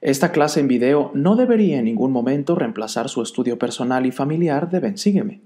[0.00, 4.70] Esta clase en video no debería en ningún momento reemplazar su estudio personal y familiar
[4.70, 5.40] de Bensígueme.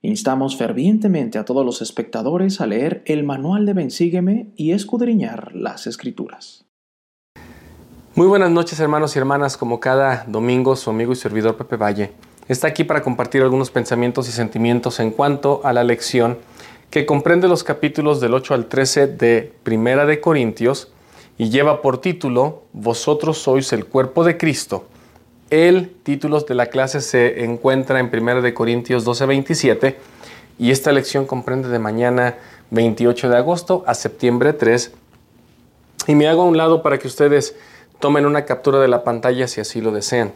[0.00, 5.88] Instamos fervientemente a todos los espectadores a leer el manual de Bensígueme y escudriñar las
[5.88, 6.64] escrituras.
[8.14, 12.12] Muy buenas noches hermanos y hermanas, como cada domingo su amigo y servidor Pepe Valle
[12.46, 16.38] está aquí para compartir algunos pensamientos y sentimientos en cuanto a la lección
[16.90, 20.92] que comprende los capítulos del 8 al 13 de Primera de Corintios
[21.38, 24.86] y lleva por título Vosotros sois el cuerpo de Cristo.
[25.50, 29.96] El título de la clase se encuentra en 1 de Corintios 12:27
[30.58, 32.36] y esta lección comprende de mañana
[32.70, 34.92] 28 de agosto a septiembre 3.
[36.08, 37.54] Y me hago a un lado para que ustedes
[38.00, 40.32] tomen una captura de la pantalla si así lo desean.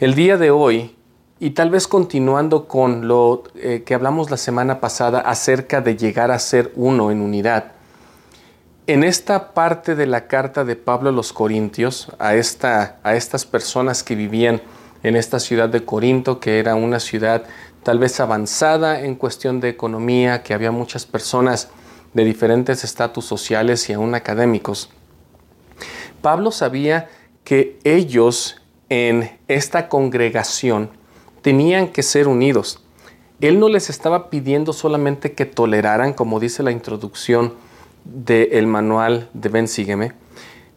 [0.00, 0.96] El día de hoy,
[1.38, 6.30] y tal vez continuando con lo eh, que hablamos la semana pasada acerca de llegar
[6.30, 7.72] a ser uno en unidad,
[8.86, 13.46] en esta parte de la carta de Pablo a los Corintios, a, esta, a estas
[13.46, 14.60] personas que vivían
[15.02, 17.44] en esta ciudad de Corinto, que era una ciudad
[17.84, 21.68] tal vez avanzada en cuestión de economía, que había muchas personas
[22.12, 24.90] de diferentes estatus sociales y aún académicos.
[26.20, 27.08] Pablo sabía
[27.44, 30.90] que ellos en esta congregación
[31.40, 32.80] tenían que ser unidos.
[33.40, 37.54] Él no les estaba pidiendo solamente que toleraran, como dice la introducción,
[38.04, 40.12] del manual de Ben Sígueme,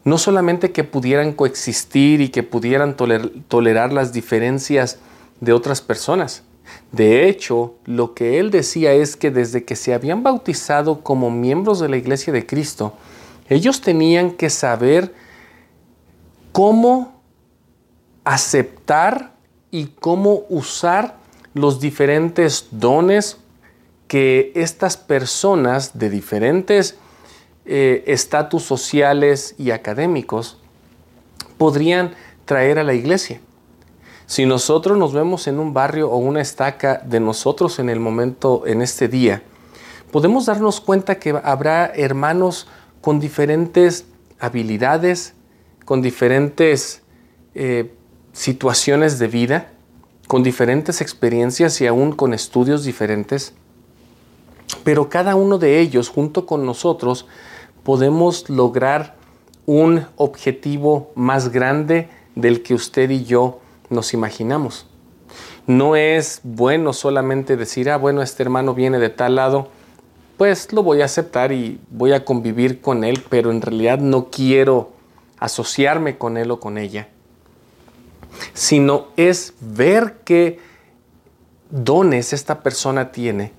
[0.04, 4.98] no solamente que pudieran coexistir y que pudieran tolerar las diferencias
[5.40, 6.42] de otras personas.
[6.92, 11.80] De hecho, lo que él decía es que desde que se habían bautizado como miembros
[11.80, 12.94] de la iglesia de Cristo,
[13.48, 15.14] ellos tenían que saber
[16.52, 17.20] cómo
[18.24, 19.34] aceptar
[19.70, 21.16] y cómo usar
[21.54, 23.38] los diferentes dones
[24.08, 26.96] que estas personas de diferentes
[27.66, 30.58] eh, estatus sociales y académicos
[31.58, 32.14] podrían
[32.44, 33.40] traer a la iglesia.
[34.26, 38.66] Si nosotros nos vemos en un barrio o una estaca de nosotros en el momento,
[38.66, 39.42] en este día,
[40.10, 42.66] podemos darnos cuenta que habrá hermanos
[43.00, 44.04] con diferentes
[44.40, 45.34] habilidades,
[45.84, 47.02] con diferentes
[47.54, 47.94] eh,
[48.32, 49.72] situaciones de vida,
[50.26, 53.54] con diferentes experiencias y aún con estudios diferentes.
[54.82, 57.26] Pero cada uno de ellos, junto con nosotros,
[57.86, 59.14] podemos lograr
[59.64, 63.60] un objetivo más grande del que usted y yo
[63.90, 64.88] nos imaginamos.
[65.68, 69.68] No es bueno solamente decir, ah, bueno, este hermano viene de tal lado,
[70.36, 74.30] pues lo voy a aceptar y voy a convivir con él, pero en realidad no
[74.32, 74.90] quiero
[75.38, 77.06] asociarme con él o con ella,
[78.52, 80.58] sino es ver qué
[81.70, 83.52] dones esta persona tiene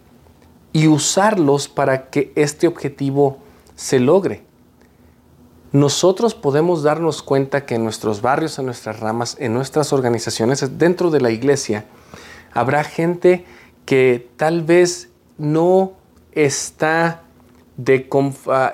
[0.73, 3.46] y usarlos para que este objetivo
[3.77, 4.43] se logre.
[5.71, 11.11] Nosotros podemos darnos cuenta que en nuestros barrios, en nuestras ramas, en nuestras organizaciones, dentro
[11.11, 11.85] de la iglesia,
[12.53, 13.45] habrá gente
[13.85, 15.93] que tal vez no
[16.31, 17.23] está
[17.77, 18.09] de
[18.49, 18.73] ah,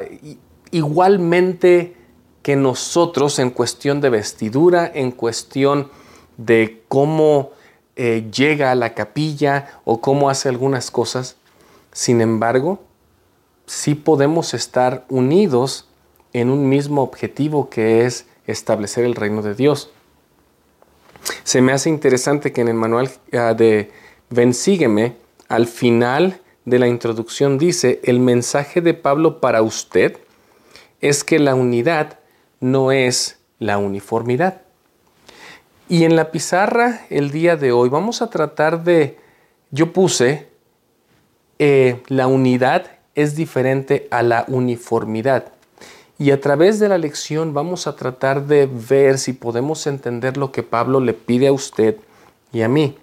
[0.71, 1.95] igualmente
[2.41, 5.89] que nosotros en cuestión de vestidura, en cuestión
[6.37, 7.51] de cómo
[7.95, 11.35] eh, llega a la capilla o cómo hace algunas cosas.
[11.91, 12.79] Sin embargo,
[13.65, 15.87] sí podemos estar unidos
[16.33, 19.91] en un mismo objetivo que es establecer el reino de Dios.
[21.43, 23.91] Se me hace interesante que en el manual ah, de
[24.29, 25.15] Ven Sígueme,
[25.47, 30.17] al final de la introducción dice, el mensaje de Pablo para usted
[31.01, 32.19] es que la unidad
[32.59, 34.61] no es la uniformidad.
[35.89, 39.19] Y en la pizarra el día de hoy vamos a tratar de,
[39.69, 40.47] yo puse
[41.59, 45.53] eh, la unidad es diferente a la uniformidad.
[46.17, 50.51] Y a través de la lección vamos a tratar de ver si podemos entender lo
[50.51, 51.97] que Pablo le pide a usted
[52.51, 52.97] y a mí.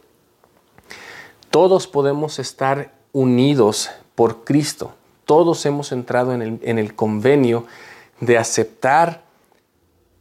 [1.50, 4.94] Todos podemos estar unidos por Cristo.
[5.24, 7.66] Todos hemos entrado en el, convenio
[8.20, 9.22] de aceptar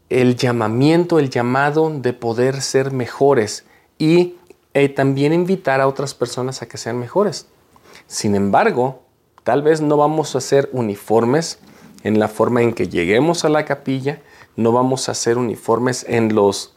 [0.10, 3.66] el llamamiento, el llamado de poder ser mejores
[4.00, 4.36] y
[4.74, 7.48] eh, también invitar a otras personas a que sean mejores.
[8.08, 9.04] Sin embargo,
[9.44, 11.60] Tal vez no vamos a ser uniformes
[12.04, 14.22] en la forma en que lleguemos a la capilla,
[14.56, 16.74] no vamos a ser uniformes en los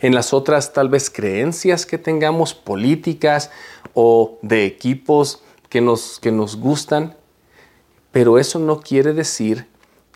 [0.00, 3.50] en las otras tal vez creencias que tengamos políticas
[3.94, 7.16] o de equipos que nos, que nos gustan,
[8.12, 9.68] pero eso no quiere decir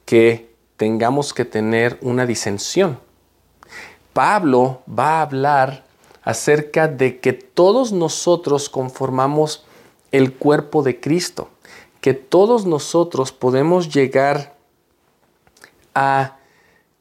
[0.05, 2.99] que tengamos que tener una disensión.
[4.13, 5.85] Pablo va a hablar
[6.23, 9.65] acerca de que todos nosotros conformamos
[10.13, 11.49] el cuerpo de Cristo,
[12.01, 14.57] que todos nosotros podemos llegar
[15.95, 16.37] a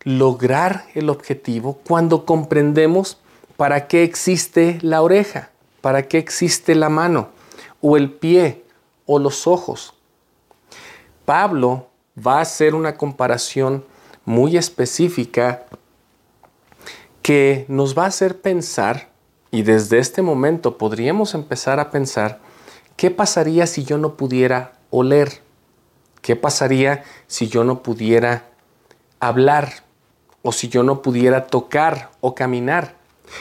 [0.03, 3.17] lograr el objetivo cuando comprendemos
[3.57, 5.51] para qué existe la oreja,
[5.81, 7.29] para qué existe la mano,
[7.81, 8.63] o el pie,
[9.05, 9.93] o los ojos.
[11.25, 13.83] Pablo va a hacer una comparación
[14.25, 15.65] muy específica
[17.21, 19.09] que nos va a hacer pensar,
[19.51, 22.39] y desde este momento podríamos empezar a pensar,
[22.99, 25.39] ¿qué pasaría si yo no pudiera oler?
[26.21, 28.49] ¿Qué pasaría si yo no pudiera
[29.21, 29.85] hablar?
[30.41, 32.95] ¿O si yo no pudiera tocar o caminar?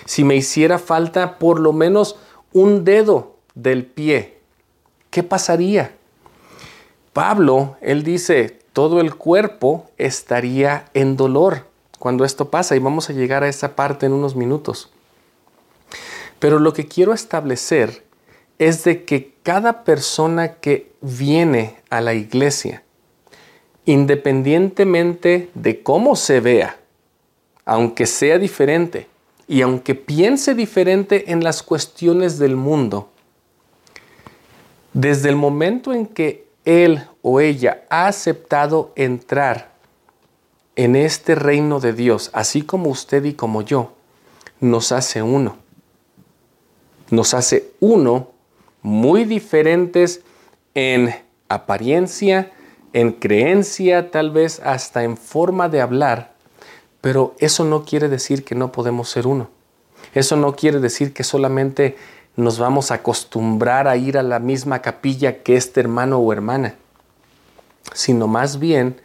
[0.04, 2.14] Si me hiciera falta por lo menos
[2.52, 4.38] un dedo del pie,
[5.10, 5.96] ¿qué pasaría?
[7.12, 11.66] Pablo, él dice, todo el cuerpo estaría en dolor
[11.98, 14.88] cuando esto pasa y vamos a llegar a esa parte en unos minutos.
[16.38, 18.06] Pero lo que quiero establecer
[18.58, 22.82] es de que cada persona que viene a la iglesia,
[23.84, 26.78] independientemente de cómo se vea,
[27.64, 29.06] aunque sea diferente
[29.46, 33.10] y aunque piense diferente en las cuestiones del mundo,
[34.92, 39.72] desde el momento en que él o ella ha aceptado entrar
[40.76, 43.92] en este reino de Dios, así como usted y como yo,
[44.60, 45.56] nos hace uno.
[47.10, 48.28] Nos hace uno
[48.82, 50.22] muy diferentes
[50.74, 51.14] en
[51.48, 52.52] apariencia,
[52.92, 56.34] en creencia, tal vez hasta en forma de hablar,
[57.00, 59.48] pero eso no quiere decir que no podemos ser uno.
[60.14, 61.96] Eso no quiere decir que solamente
[62.36, 66.76] nos vamos a acostumbrar a ir a la misma capilla que este hermano o hermana,
[67.92, 69.00] sino más bien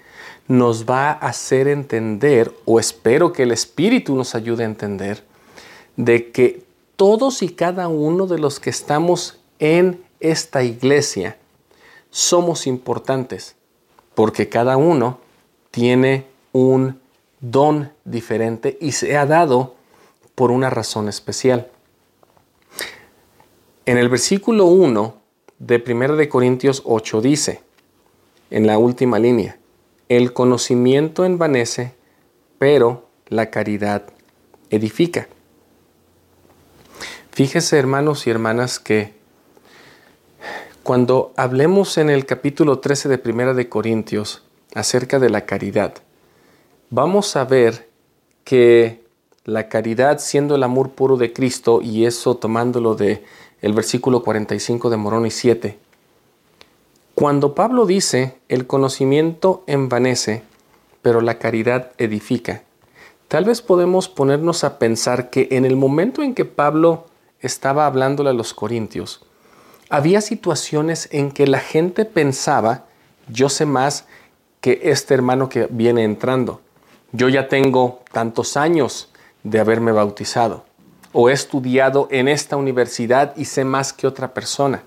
[0.47, 5.23] nos va a hacer entender, o espero que el Espíritu nos ayude a entender,
[5.95, 6.63] de que
[6.95, 11.37] todos y cada uno de los que estamos en esta iglesia
[12.09, 13.55] somos importantes,
[14.13, 15.19] porque cada uno
[15.71, 16.99] tiene un
[17.39, 19.75] don diferente y se ha dado
[20.35, 21.69] por una razón especial.
[23.85, 25.15] En el versículo 1
[25.59, 27.61] de 1 de Corintios 8 dice,
[28.49, 29.57] en la última línea,
[30.09, 31.95] el conocimiento envanece,
[32.59, 34.03] pero la caridad
[34.69, 35.29] edifica.
[37.31, 39.22] Fíjese hermanos y hermanas que
[40.83, 44.43] cuando hablemos en el capítulo 13 de 1 de Corintios
[44.75, 45.93] acerca de la caridad,
[46.89, 47.87] vamos a ver
[48.43, 49.01] que
[49.45, 53.23] la caridad siendo el amor puro de Cristo y eso tomándolo de
[53.61, 55.79] el versículo 45 de Moroni 7.
[57.15, 60.43] Cuando Pablo dice, el conocimiento envanece,
[61.01, 62.63] pero la caridad edifica,
[63.29, 67.05] tal vez podemos ponernos a pensar que en el momento en que Pablo
[67.39, 69.25] estaba hablándole a los corintios,
[69.89, 72.85] había situaciones en que la gente pensaba,
[73.27, 74.05] yo sé más
[74.61, 76.61] que este hermano que viene entrando.
[77.11, 79.09] Yo ya tengo tantos años
[79.43, 80.65] de haberme bautizado
[81.13, 84.83] o he estudiado en esta universidad y sé más que otra persona.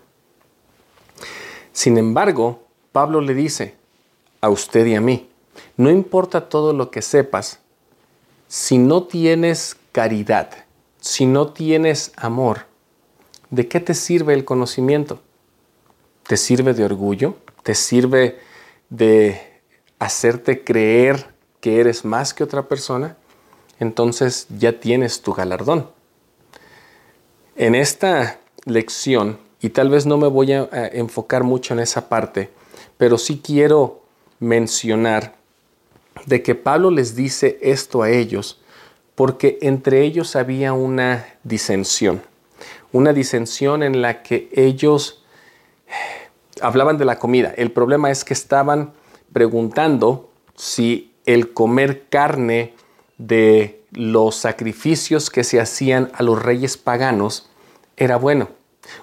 [1.73, 3.75] Sin embargo, Pablo le dice
[4.41, 5.29] a usted y a mí,
[5.77, 7.61] no importa todo lo que sepas,
[8.49, 10.51] si no tienes caridad,
[11.01, 12.67] si no tienes amor,
[13.57, 15.21] ¿de qué te sirve el conocimiento?
[16.27, 17.37] ¿Te sirve de orgullo?
[17.63, 18.39] ¿Te sirve
[18.91, 19.41] de
[19.99, 23.17] hacerte creer que eres más que otra persona?
[23.81, 25.91] Entonces ya tienes tu galardón.
[27.57, 32.51] En esta lección, y tal vez no me voy a, enfocar mucho en esa parte,
[32.99, 34.03] pero sí quiero
[34.39, 35.35] mencionar
[36.27, 38.61] de que Pablo les dice esto a ellos
[39.15, 42.21] porque entre ellos había una disensión,
[42.97, 45.25] una disensión en la que ellos
[46.61, 47.53] hablaban de la comida.
[47.57, 48.93] El problema es que estaban
[49.33, 52.75] preguntando si el comer carne
[53.19, 57.51] de los sacrificios que se hacían a los reyes paganos
[57.97, 58.49] era bueno.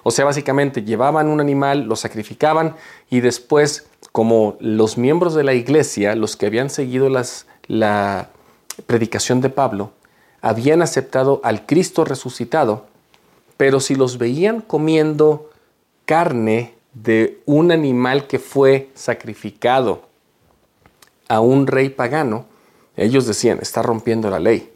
[0.02, 2.74] O sea, básicamente llevaban un animal, lo sacrificaban
[3.10, 7.08] y después, como los miembros de la iglesia, los que habían seguido
[7.68, 8.30] la
[8.86, 9.92] predicación de Pablo,
[10.40, 12.86] habían aceptado al Cristo resucitado,
[13.56, 15.50] pero si los veían comiendo
[16.04, 20.02] carne de un animal que fue sacrificado
[21.28, 22.46] a un rey pagano,
[22.96, 24.70] ellos decían, está rompiendo la ley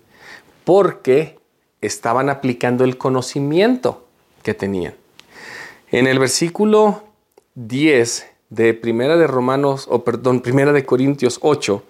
[0.65, 1.39] porque
[1.81, 4.07] estaban aplicando el conocimiento
[4.43, 4.95] que tenían.
[5.91, 7.05] En el versículo
[7.55, 11.83] 10 de Primera de Romanos, o perdón, Primera de Corintios 8,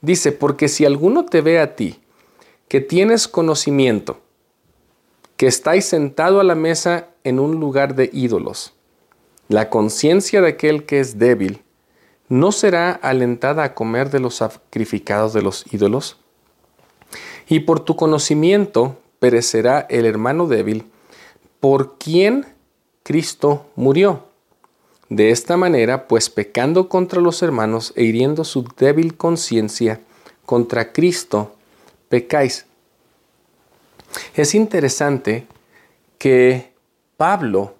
[0.00, 2.00] dice, porque si alguno te ve a ti,
[2.68, 4.20] que tienes conocimiento,
[5.40, 8.74] que estáis sentado a la mesa en un lugar de ídolos,
[9.48, 11.62] la conciencia de aquel que es débil,
[12.28, 16.18] ¿no será alentada a comer de los sacrificados de los ídolos?
[17.48, 20.84] Y por tu conocimiento perecerá el hermano débil,
[21.58, 22.44] por quien
[23.02, 24.26] Cristo murió.
[25.08, 30.02] De esta manera, pues pecando contra los hermanos e hiriendo su débil conciencia
[30.44, 31.54] contra Cristo,
[32.10, 32.66] pecáis.
[34.34, 35.46] Es interesante
[36.18, 36.72] que
[37.16, 37.74] Pablo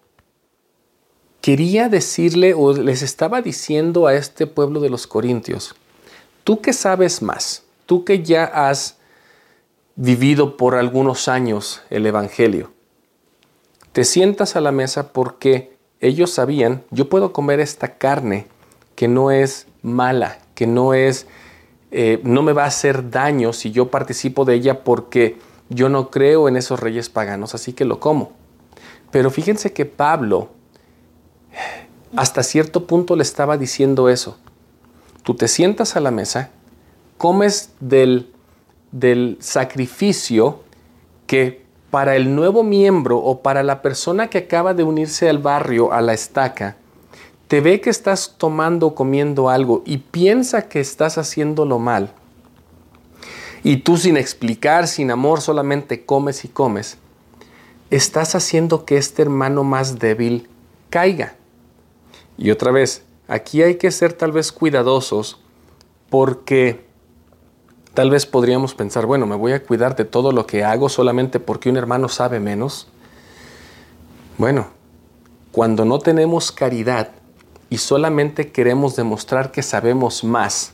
[1.40, 5.74] quería decirle o les estaba diciendo a este pueblo de los Corintios,
[6.44, 8.98] tú que sabes más, tú que ya has
[9.96, 12.70] vivido por algunos años el Evangelio,
[13.92, 18.46] te sientas a la mesa porque ellos sabían, yo puedo comer esta carne
[18.94, 21.26] que no es mala, que no es,
[21.90, 25.36] eh, no me va a hacer daño si yo participo de ella porque
[25.70, 28.32] yo no creo en esos reyes paganos, así que lo como.
[29.10, 30.50] Pero fíjense que Pablo
[32.14, 34.36] hasta cierto punto le estaba diciendo eso.
[35.22, 36.50] Tú te sientas a la mesa,
[37.18, 38.32] comes del,
[38.90, 40.60] del sacrificio
[41.26, 45.92] que para el nuevo miembro o para la persona que acaba de unirse al barrio,
[45.92, 46.76] a la estaca,
[47.48, 52.12] te ve que estás tomando o comiendo algo y piensa que estás haciéndolo mal,
[53.62, 56.98] y tú sin explicar, sin amor, solamente comes y comes,
[57.90, 60.48] estás haciendo que este hermano más débil
[60.88, 61.34] caiga.
[62.38, 65.40] Y otra vez, aquí hay que ser tal vez cuidadosos
[66.08, 66.86] porque
[67.94, 71.38] tal vez podríamos pensar, bueno, me voy a cuidar de todo lo que hago solamente
[71.38, 72.88] porque un hermano sabe menos.
[74.38, 74.68] Bueno,
[75.52, 77.10] cuando no tenemos caridad
[77.68, 80.72] y solamente queremos demostrar que sabemos más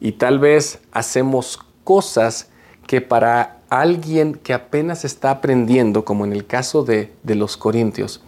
[0.00, 2.48] y tal vez hacemos cosas
[2.88, 8.20] que para alguien que apenas está aprendiendo, como en el caso de, de los corintios,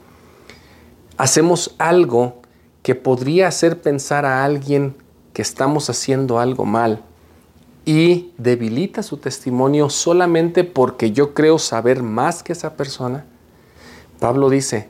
[1.17, 2.41] hacemos algo
[2.83, 4.95] que podría hacer pensar a alguien
[5.33, 7.03] que estamos haciendo algo mal
[7.85, 13.25] y debilita su testimonio solamente porque yo creo saber más que esa persona,
[14.21, 14.89] Pablo dice,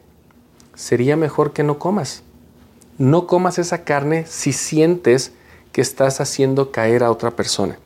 [0.74, 2.22] sería mejor que no comas.
[2.98, 5.32] No comas esa carne si sientes
[5.72, 7.78] que estás haciendo caer a otra persona.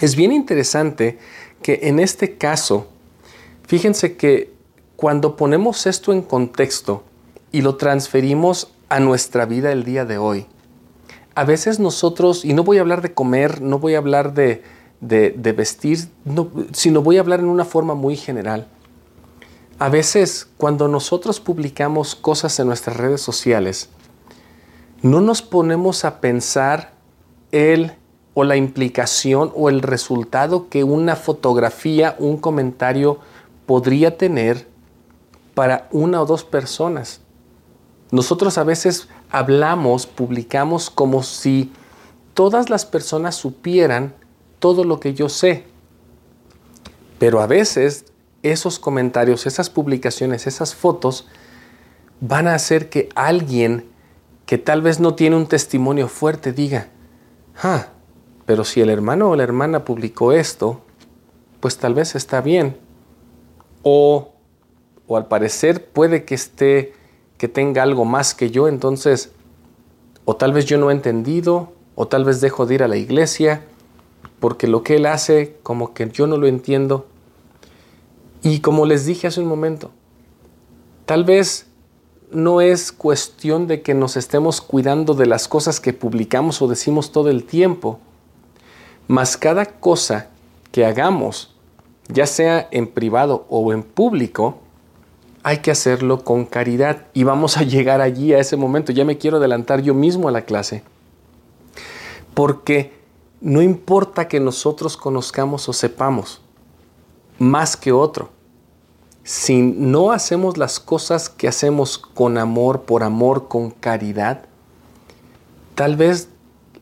[0.00, 1.18] Es bien interesante
[1.62, 2.88] que en este caso,
[3.66, 4.52] fíjense que
[4.96, 7.04] cuando ponemos esto en contexto
[7.52, 10.46] y lo transferimos a nuestra vida el día de hoy.
[11.34, 14.62] A veces nosotros, y no voy a hablar de comer, no voy a hablar de,
[15.00, 16.08] vestir,
[16.72, 18.68] sino voy a hablar en una forma muy general.
[19.78, 23.88] A veces cuando nosotros publicamos cosas en nuestras redes sociales,
[25.02, 26.92] no nos ponemos a pensar
[27.50, 27.92] el
[28.34, 33.18] o la implicación o el resultado que una fotografía, un comentario
[33.66, 34.66] podría tener
[35.54, 37.20] para una o dos personas.
[38.10, 41.72] Nosotros a veces hablamos, publicamos como si
[42.34, 44.14] todas las personas supieran
[44.58, 45.64] todo lo que yo sé.
[47.18, 48.06] Pero a veces
[48.42, 51.26] esos comentarios, esas publicaciones, esas fotos
[52.20, 53.88] van a hacer que alguien
[54.46, 56.88] que tal vez no tiene un testimonio fuerte diga,
[57.62, 57.88] ah,
[58.46, 60.80] pero si el hermano o la hermana publicó esto,
[61.60, 62.76] pues tal vez está bien.
[63.82, 64.32] O,
[65.06, 66.92] o al parecer puede que esté
[67.38, 69.32] que tenga algo más que yo, entonces
[70.24, 72.96] o tal vez yo no he entendido, o tal vez dejo de ir a la
[72.96, 73.62] iglesia,
[74.40, 77.06] porque lo que él hace como que yo no lo entiendo.
[78.42, 79.90] Y como les dije hace un momento,
[81.06, 81.66] tal vez
[82.30, 87.12] no es cuestión de que nos estemos cuidando de las cosas que publicamos o decimos
[87.12, 88.00] todo el tiempo,
[89.06, 90.28] mas cada cosa
[90.72, 91.54] que hagamos,
[92.08, 94.58] ya sea en privado o en público,
[95.42, 98.92] hay que hacerlo con caridad y vamos a llegar allí a ese momento.
[98.92, 100.82] Ya me quiero adelantar yo mismo a la clase.
[102.32, 102.94] Porque
[103.40, 106.40] no importa que nosotros conozcamos o sepamos
[107.38, 108.30] más que otro.
[109.22, 114.46] Si no hacemos las cosas que hacemos con amor, por amor, con caridad,
[115.74, 116.28] tal vez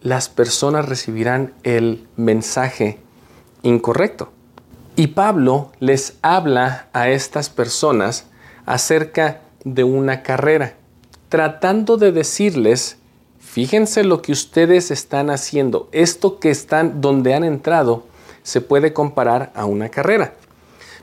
[0.02, 2.98] las personas recibirán el mensaje
[3.62, 4.30] incorrecto.
[4.96, 8.26] Y Pablo les habla a estas personas
[8.66, 10.74] acerca de una carrera,
[11.28, 12.98] tratando de decirles,
[13.38, 18.04] fíjense lo que ustedes están haciendo, esto que están donde han entrado
[18.42, 20.34] se puede comparar a una carrera.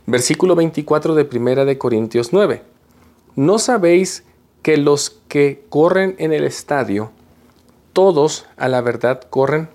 [0.06, 2.64] Versículo 24 de Primera de Corintios 9.
[3.36, 4.24] ¿No sabéis
[4.62, 7.12] que los que corren en el estadio,
[7.94, 9.70] todos a la verdad corren,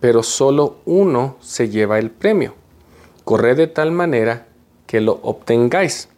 [0.00, 2.54] pero solo uno se lleva el premio?
[3.24, 4.46] Corred de tal manera
[4.86, 6.08] que lo obtengáis.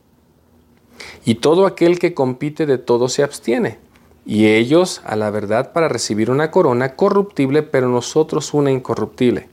[1.24, 3.78] Y todo aquel que compite de todo se abstiene.
[4.24, 9.48] Y ellos a la verdad para recibir una corona corruptible, pero nosotros una incorruptible.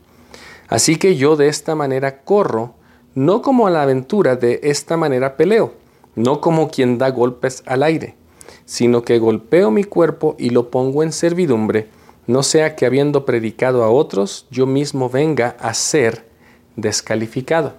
[0.68, 2.76] Así que yo de esta manera corro,
[3.16, 5.74] no como a la aventura, de esta manera peleo,
[6.16, 8.16] no como quien da golpes al aire,
[8.70, 11.88] sino que golpeo mi cuerpo y lo pongo en servidumbre,
[12.28, 16.28] no sea que habiendo predicado a otros, yo mismo venga a ser
[16.76, 17.74] descalificado.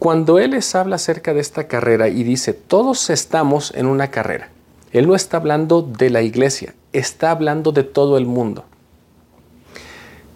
[0.00, 4.50] Cuando Él les habla acerca de esta carrera y dice, todos estamos en una carrera,
[4.90, 8.64] Él no está hablando de la iglesia, está hablando de todo el mundo.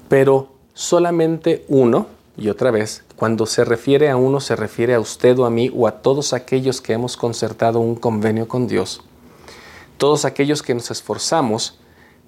[0.09, 5.39] Pero solamente uno, y otra vez, cuando se refiere a uno, se refiere a usted
[5.39, 9.03] o a mí o a todos aquellos que hemos concertado un convenio con Dios.
[9.97, 11.79] Todos aquellos que nos esforzamos,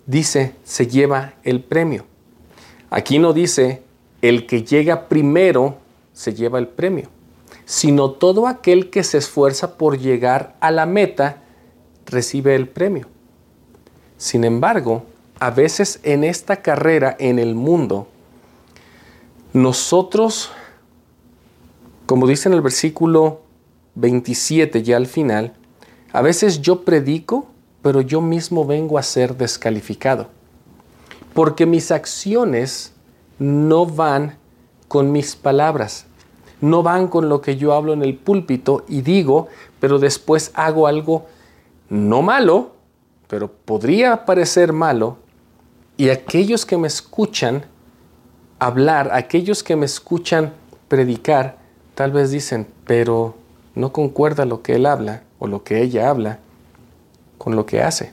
[0.06, 2.04] dice, se lleva el premio.
[2.90, 3.82] Aquí no dice,
[4.20, 5.78] el que llega primero
[6.12, 7.08] se lleva el premio
[7.64, 11.42] sino todo aquel que se esfuerza por llegar a la meta
[12.06, 13.06] recibe el premio.
[14.18, 15.04] Sin embargo,
[15.38, 18.08] a veces en esta carrera en el mundo,
[19.52, 20.50] nosotros,
[22.06, 23.40] como dice en el versículo
[23.94, 25.54] 27 ya al final,
[26.12, 27.46] a veces yo predico,
[27.82, 30.28] pero yo mismo vengo a ser descalificado,
[31.34, 32.92] porque mis acciones
[33.38, 34.36] no van
[34.88, 36.06] con mis palabras,
[36.60, 39.48] no van con lo que yo hablo en el púlpito y digo,
[39.80, 41.26] pero después hago algo
[41.88, 42.72] no malo,
[43.26, 45.18] pero podría parecer malo,
[45.96, 47.64] y aquellos que me escuchan
[48.58, 50.52] hablar, aquellos que me escuchan
[50.88, 51.61] predicar,
[51.94, 53.34] tal vez dicen, pero
[53.74, 56.38] no concuerda lo que él habla o lo que ella habla
[57.38, 58.12] con lo que hace.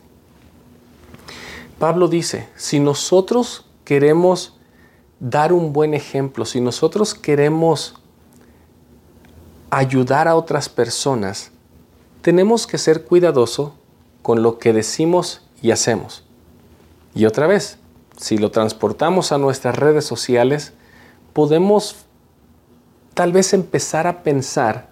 [1.77, 4.57] Pablo dice, si nosotros queremos
[5.19, 7.95] dar un buen ejemplo, si nosotros queremos
[9.69, 11.51] ayudar a otras personas,
[12.21, 13.71] tenemos que ser cuidadosos
[14.21, 16.23] con lo que decimos y hacemos.
[17.15, 17.77] Y otra vez,
[18.17, 20.73] si lo transportamos a nuestras redes sociales,
[21.33, 21.95] podemos
[23.19, 24.87] tal vez empezar a pensar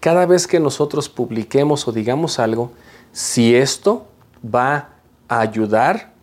[0.00, 2.72] cada vez que nosotros publiquemos o digamos algo,
[3.12, 4.06] si esto
[4.42, 4.94] va
[5.28, 6.14] a ayudar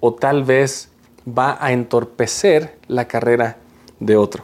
[0.00, 0.88] o tal vez
[1.28, 3.56] va a entorpecer la carrera
[4.00, 4.42] de otro.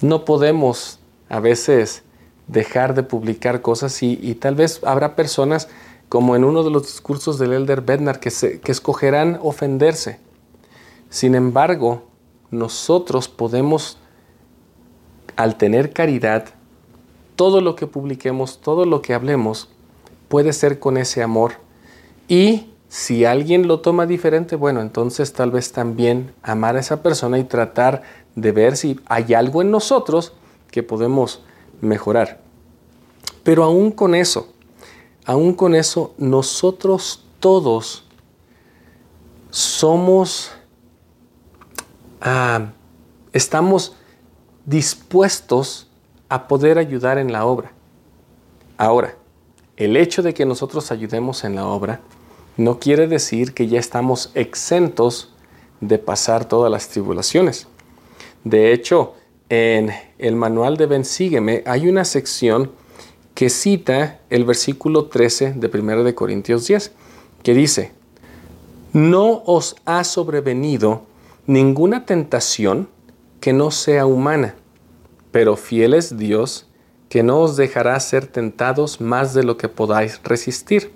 [0.00, 2.02] No podemos a veces
[2.46, 5.68] dejar de publicar cosas y, tal vez habrá personas
[6.08, 10.20] como en uno de los discursos del Elder Bednar que, que escogerán ofenderse.
[11.10, 12.04] Sin embargo,
[12.50, 13.98] nosotros podemos,
[15.42, 16.44] al tener caridad,
[17.34, 19.70] todo lo que publiquemos, todo lo que hablemos,
[20.28, 21.52] puede ser con ese amor.
[22.28, 27.38] Y si alguien lo toma diferente, bueno, entonces tal vez también amar a esa persona
[27.38, 28.02] y tratar
[28.34, 30.34] de ver si hay algo en nosotros
[30.70, 31.40] que podemos
[31.80, 32.42] mejorar.
[33.42, 34.52] Pero aún con eso,
[35.24, 38.04] aún con eso, nosotros todos
[39.48, 40.52] somos,
[42.20, 42.72] ah,
[43.32, 43.96] estamos
[44.70, 45.88] dispuestos
[46.28, 47.72] a poder ayudar en la obra.
[48.78, 49.16] Ahora,
[49.76, 52.00] el hecho de que nosotros ayudemos en la obra
[52.56, 55.34] no quiere decir que ya estamos exentos
[55.80, 57.66] de pasar todas las tribulaciones.
[58.44, 59.14] De hecho,
[59.48, 62.70] en el manual de Bensígueme hay una sección
[63.34, 66.92] que cita el versículo 13 de 1 de Corintios 10,
[67.42, 67.92] que dice,
[68.92, 71.02] no os ha sobrevenido
[71.48, 72.88] ninguna tentación
[73.40, 74.54] que no sea humana,
[75.30, 76.66] pero fiel es Dios,
[77.08, 80.92] que no os dejará ser tentados más de lo que podáis resistir,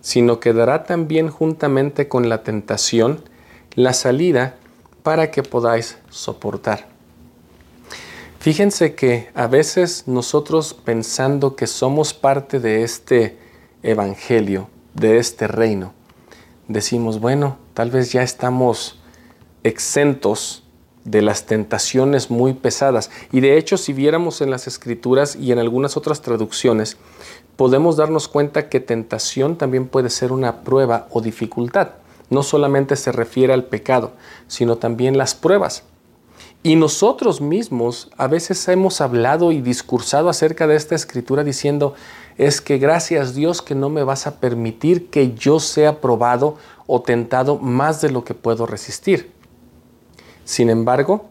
[0.00, 3.22] sino que dará también juntamente con la tentación
[3.74, 4.56] la salida
[5.02, 6.88] para que podáis soportar.
[8.38, 13.38] Fíjense que a veces nosotros pensando que somos parte de este
[13.82, 15.92] evangelio, de este reino,
[16.66, 19.00] decimos, bueno, tal vez ya estamos
[19.62, 20.64] exentos
[21.04, 23.10] de las tentaciones muy pesadas.
[23.32, 26.96] Y de hecho, si viéramos en las escrituras y en algunas otras traducciones,
[27.56, 31.90] podemos darnos cuenta que tentación también puede ser una prueba o dificultad.
[32.30, 34.12] No solamente se refiere al pecado,
[34.46, 35.84] sino también las pruebas.
[36.64, 41.94] Y nosotros mismos a veces hemos hablado y discursado acerca de esta escritura diciendo,
[42.38, 47.02] es que gracias Dios que no me vas a permitir que yo sea probado o
[47.02, 49.32] tentado más de lo que puedo resistir.
[50.44, 51.30] Sin embargo,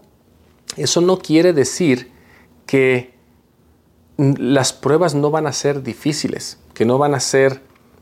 [0.77, 2.11] eso no quiere decir
[2.65, 3.13] que
[4.17, 7.61] las pruebas no van a ser difíciles, que no van a ser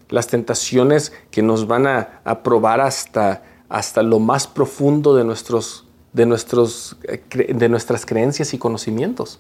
[0.10, 5.86] las tentaciones que nos van a, a probar hasta, hasta lo más profundo de nuestros
[6.14, 9.40] de, nuestros, eh, de nuestras creencias y conocimientos.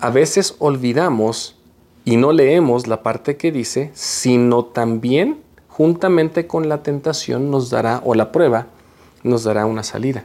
[0.00, 1.56] A veces olvidamos
[2.04, 8.02] y no leemos la parte que dice, sino también juntamente con la tentación nos dará,
[8.04, 8.66] o la prueba,
[9.22, 10.24] nos dará una salida.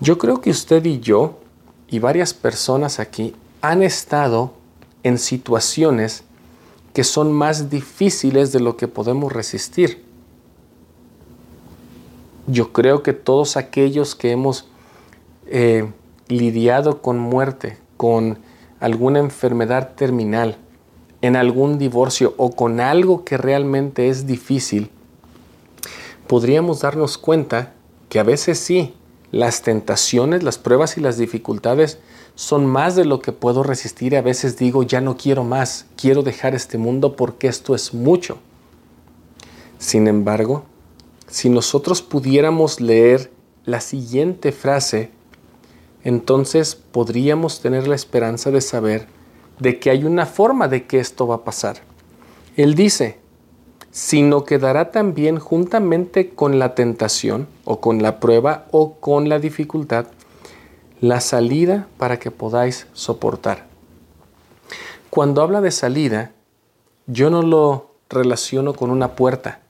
[0.00, 1.38] Yo creo que usted y yo
[1.88, 4.52] y varias personas aquí han estado
[5.02, 6.24] en situaciones
[6.92, 10.04] que son más difíciles de lo que podemos resistir.
[12.46, 14.68] Yo creo que todos aquellos que hemos
[15.46, 15.90] eh,
[16.28, 18.38] lidiado con muerte, con
[18.80, 20.56] alguna enfermedad terminal,
[21.20, 24.90] en algún divorcio o con algo que realmente es difícil,
[26.28, 27.74] podríamos darnos cuenta
[28.08, 28.94] que a veces sí,
[29.32, 31.98] las tentaciones, las pruebas y las dificultades
[32.34, 36.22] son más de lo que puedo resistir a veces digo, ya no quiero más, quiero
[36.22, 38.38] dejar este mundo porque esto es mucho.
[39.78, 40.64] Sin embargo,
[41.26, 43.30] si nosotros pudiéramos leer
[43.64, 45.10] la siguiente frase,
[46.04, 49.08] entonces podríamos tener la esperanza de saber
[49.58, 51.78] de que hay una forma de que esto va a pasar.
[52.56, 53.18] Él dice,
[53.90, 60.06] sino quedará también juntamente con la tentación o con la prueba o con la dificultad
[61.00, 63.66] la salida para que podáis soportar.
[65.10, 66.32] Cuando habla de salida,
[67.06, 69.60] yo no lo relaciono con una puerta,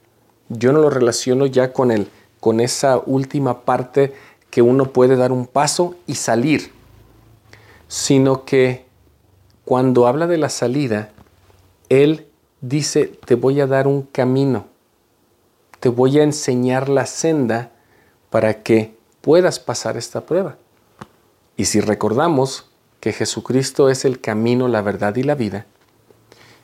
[0.48, 2.08] yo no lo relaciono ya con, el,
[2.40, 4.14] con esa última parte
[4.50, 6.72] que uno puede dar un paso y salir,
[7.86, 8.86] sino que
[9.64, 11.10] cuando habla de la salida,
[11.90, 12.27] Él
[12.60, 14.66] dice, te voy a dar un camino,
[15.80, 17.72] te voy a enseñar la senda
[18.30, 20.56] para que puedas pasar esta prueba.
[21.56, 25.66] Y si recordamos que Jesucristo es el camino, la verdad y la vida,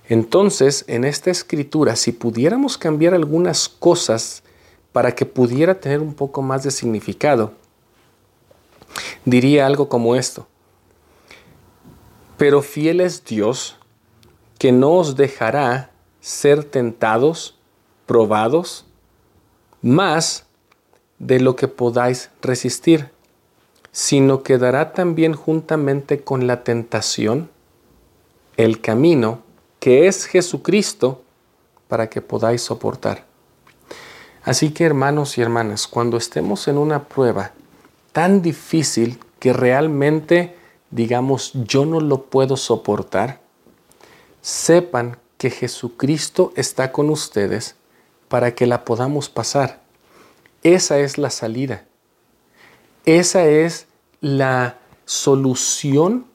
[0.08, 4.42] entonces en esta escritura, si pudiéramos cambiar algunas cosas
[4.92, 7.52] para que pudiera tener un poco más de significado,
[9.24, 10.46] diría algo como esto.
[12.36, 13.78] Pero fiel es Dios
[14.58, 15.90] que no os dejará
[16.20, 17.58] ser tentados,
[18.06, 18.86] probados,
[19.82, 20.46] más
[21.18, 23.10] de lo que podáis resistir,
[23.92, 27.50] sino que dará también juntamente con la tentación
[28.56, 29.42] el camino
[29.78, 31.22] que es Jesucristo
[31.88, 33.24] para que podáis soportar.
[34.42, 37.52] Así que hermanos y hermanas, cuando estemos en una prueba
[38.12, 40.56] tan difícil que realmente
[40.90, 43.40] digamos yo no lo puedo soportar,
[44.44, 47.76] sepan que Jesucristo está con ustedes
[48.28, 49.80] para que la podamos pasar.
[50.62, 51.86] Esa es la salida.
[53.06, 53.86] Esa es
[54.20, 54.76] la
[55.06, 56.26] solución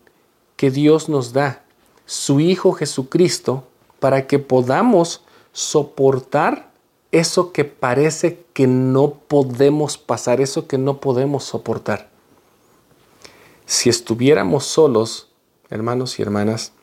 [0.55, 1.61] que Dios nos da.
[2.07, 3.67] Su Hijo Jesucristo
[3.99, 6.71] para que podamos soportar
[7.11, 12.09] eso que parece que no podemos pasar, eso que no podemos soportar.
[13.67, 15.29] Si estuviéramos solos,
[15.69, 16.73] hermanos y hermanas,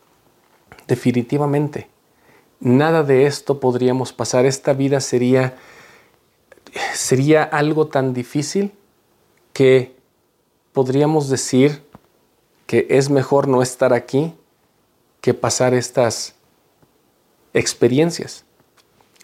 [0.87, 1.89] definitivamente
[2.61, 4.47] nada de esto podríamos pasar.
[4.47, 5.57] Esta vida sería,
[6.95, 8.73] sería algo tan difícil
[9.53, 9.95] que
[10.73, 11.83] podríamos decir
[12.67, 14.35] que es mejor no estar aquí
[15.21, 16.35] que pasar estas
[17.55, 18.45] experiencias.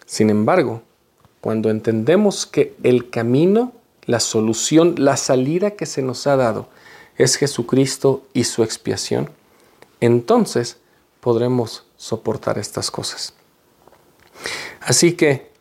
[0.05, 0.81] Sin embargo,
[1.41, 3.73] cuando entendemos que el camino,
[4.05, 6.67] la solución, la salida que se nos ha dado
[7.17, 9.29] es Jesucristo y su expiación,
[9.99, 10.77] entonces
[11.23, 13.33] podremos soportar estas cosas.
[14.81, 15.53] Así que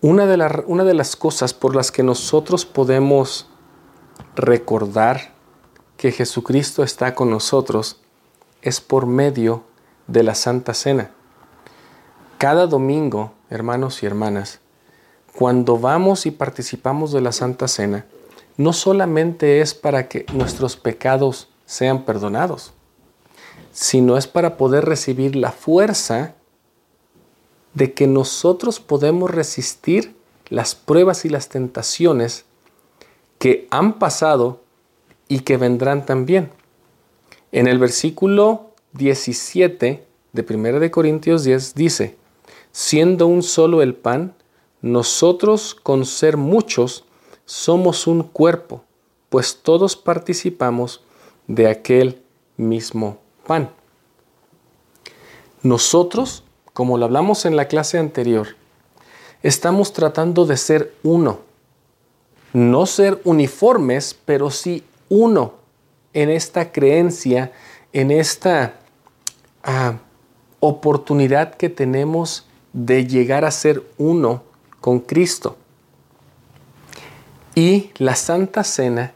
[0.00, 3.48] una de, una de las cosas por las que nosotros podemos
[4.36, 5.32] recordar
[5.96, 8.00] que Jesucristo está con nosotros
[8.62, 9.64] es por medio
[10.06, 11.10] de la Santa Cena.
[12.38, 14.60] Cada domingo, hermanos y hermanas,
[15.34, 18.06] cuando vamos y participamos de la Santa Cena,
[18.56, 22.75] no solamente es para que nuestros pecados sean perdonados,
[23.76, 26.34] sino es para poder recibir la fuerza
[27.74, 30.16] de que nosotros podemos resistir
[30.48, 32.46] las pruebas y las tentaciones
[33.38, 34.62] que han pasado
[35.28, 36.50] y que vendrán también.
[37.52, 42.16] En el versículo 17 de 1 de Corintios 10 dice,
[42.72, 44.34] siendo un solo el pan,
[44.80, 47.04] nosotros con ser muchos
[47.44, 48.84] somos un cuerpo,
[49.28, 51.02] pues todos participamos
[51.46, 52.22] de aquel
[52.56, 53.70] mismo pan.
[55.62, 58.48] Nosotros, como lo hablamos en la clase anterior,
[59.42, 61.40] estamos tratando de ser uno.
[62.52, 65.54] No ser uniformes, pero sí uno
[66.12, 67.52] en esta creencia,
[67.92, 68.74] en esta
[69.62, 69.98] ah,
[70.60, 74.42] oportunidad que tenemos de llegar a ser uno
[74.80, 75.56] con Cristo.
[77.54, 79.14] Y la Santa Cena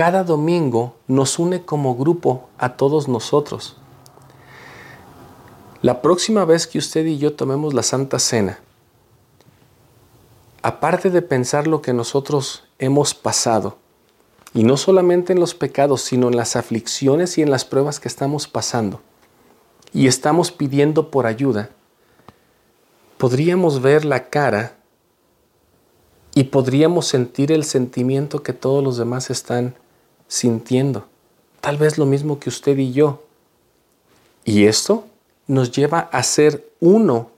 [0.00, 3.76] cada domingo nos une como grupo a todos nosotros.
[5.82, 8.60] La próxima vez que usted y yo tomemos la Santa Cena,
[10.62, 13.76] aparte de pensar lo que nosotros hemos pasado,
[14.54, 18.08] Y no solamente en los pecados, sino en las aflicciones y en las pruebas que
[18.08, 19.02] estamos pasando.
[19.92, 21.68] Y estamos pidiendo por ayuda.
[23.18, 24.78] Podríamos ver la cara
[26.34, 29.74] y podríamos sentir el sentimiento que todos los demás están
[30.30, 31.06] sintiendo.
[31.60, 33.22] Tal vez lo mismo que usted y yo.
[34.44, 35.04] Y esto
[35.48, 37.30] nos lleva a ser uno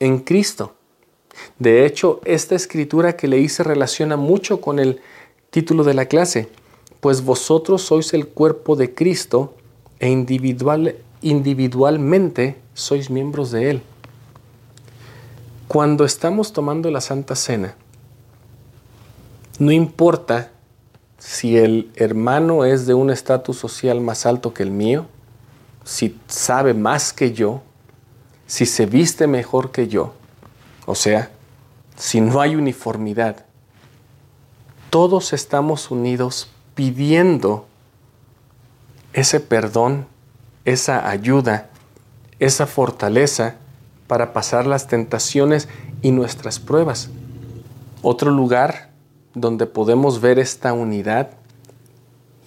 [0.00, 0.74] en Cristo.
[1.58, 5.00] De hecho, esta escritura que leí se relaciona mucho con el
[5.50, 6.48] título de la clase,
[7.00, 9.54] pues vosotros sois el cuerpo de Cristo
[10.00, 13.82] e individual, individualmente sois miembros de Él.
[15.68, 17.74] Cuando estamos tomando la Santa Cena,
[19.58, 20.52] no importa
[21.26, 25.06] si el hermano es de un estatus social más alto que el mío,
[25.82, 27.62] si sabe más que yo,
[28.46, 30.14] si se viste mejor que yo,
[30.86, 31.32] o sea,
[31.96, 33.44] si no hay uniformidad,
[34.88, 37.66] todos estamos unidos pidiendo
[39.12, 40.06] ese perdón,
[40.64, 41.70] esa ayuda,
[42.38, 43.56] esa fortaleza
[44.06, 45.68] para pasar las tentaciones
[46.02, 47.10] y nuestras pruebas.
[48.02, 48.95] Otro lugar
[49.36, 51.28] donde podemos ver esta unidad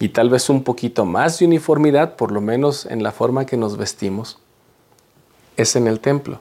[0.00, 3.56] y tal vez un poquito más de uniformidad, por lo menos en la forma que
[3.56, 4.38] nos vestimos,
[5.56, 6.40] es en el templo.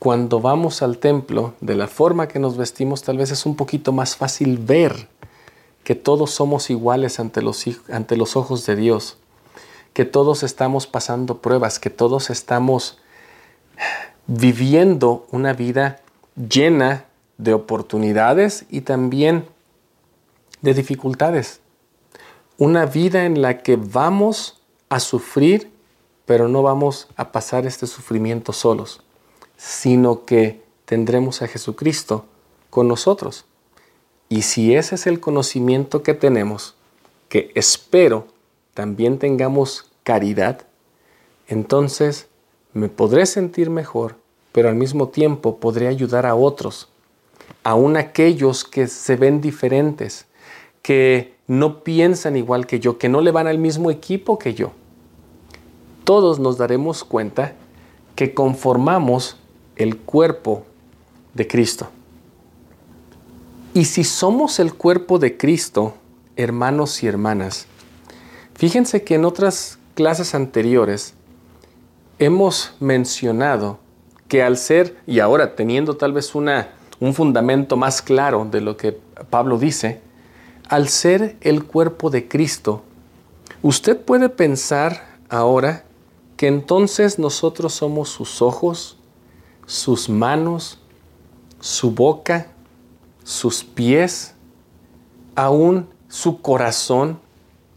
[0.00, 3.92] Cuando vamos al templo, de la forma que nos vestimos, tal vez es un poquito
[3.92, 5.08] más fácil ver
[5.84, 9.18] que todos somos iguales ante los, ante los ojos de Dios,
[9.92, 12.98] que todos estamos pasando pruebas, que todos estamos
[14.26, 16.00] viviendo una vida
[16.34, 17.07] llena
[17.38, 19.46] de oportunidades y también
[20.60, 21.60] de dificultades
[22.58, 25.70] una vida en la que vamos a sufrir,
[26.26, 29.00] pero no vamos a pasar este sufrimiento solos,
[29.56, 32.26] sino que tendremos a Jesucristo
[32.68, 33.46] con nosotros.
[34.28, 36.74] Y si ese es el conocimiento que tenemos,
[37.28, 38.26] que espero
[38.74, 40.62] también tengamos caridad,
[41.46, 42.26] entonces
[42.72, 44.16] me podré sentir mejor,
[44.50, 46.88] pero al mismo tiempo podré ayudar a otros,
[47.62, 50.26] aun aquellos que se ven diferentes,
[50.82, 54.72] que no piensan igual que yo, que no le van al mismo equipo que yo.
[56.04, 57.54] Todos nos daremos cuenta
[58.14, 59.36] que conformamos
[59.76, 60.64] el cuerpo
[61.34, 61.88] de Cristo.
[63.74, 65.94] Y si somos el cuerpo de Cristo,
[66.36, 67.66] hermanos y hermanas,
[68.54, 71.14] fíjense que en otras clases anteriores
[72.18, 73.78] hemos mencionado
[74.26, 76.68] que al ser, y ahora teniendo tal vez una,
[77.00, 78.98] un fundamento más claro de lo que
[79.30, 80.00] Pablo dice,
[80.68, 82.82] al ser el cuerpo de Cristo,
[83.62, 85.84] usted puede pensar ahora
[86.36, 88.96] que entonces nosotros somos sus ojos,
[89.66, 90.80] sus manos,
[91.60, 92.48] su boca,
[93.24, 94.34] sus pies,
[95.34, 97.20] aún su corazón,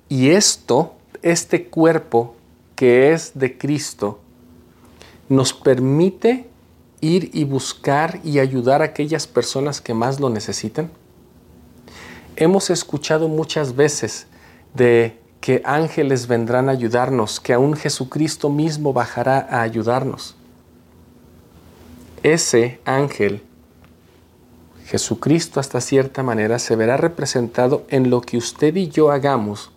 [0.09, 2.35] y esto, este cuerpo
[2.75, 4.19] que es de Cristo,
[5.29, 6.50] nos permite
[7.01, 10.91] ir y buscar y ayudar a aquellas personas que más lo necesitan?
[12.35, 14.27] hemos escuchado muchas veces
[14.73, 20.35] de que ángeles vendrán a ayudarnos, que aún Jesucristo mismo bajará a ayudarnos.
[22.23, 23.43] Ese ángel,
[24.85, 29.71] Jesucristo hasta cierta manera, se verá representado en lo que usted y yo hagamos,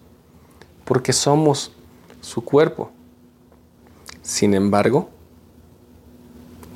[0.84, 1.72] porque somos
[2.20, 2.90] su cuerpo.
[4.22, 5.10] Sin embargo,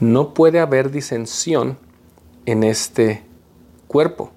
[0.01, 1.77] no puede haber disensión
[2.47, 3.23] en este
[3.87, 4.31] cuerpo.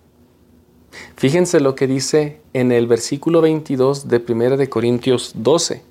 [1.15, 5.83] Fíjense lo que dice en el versículo 22 de 1 de Corintios 12,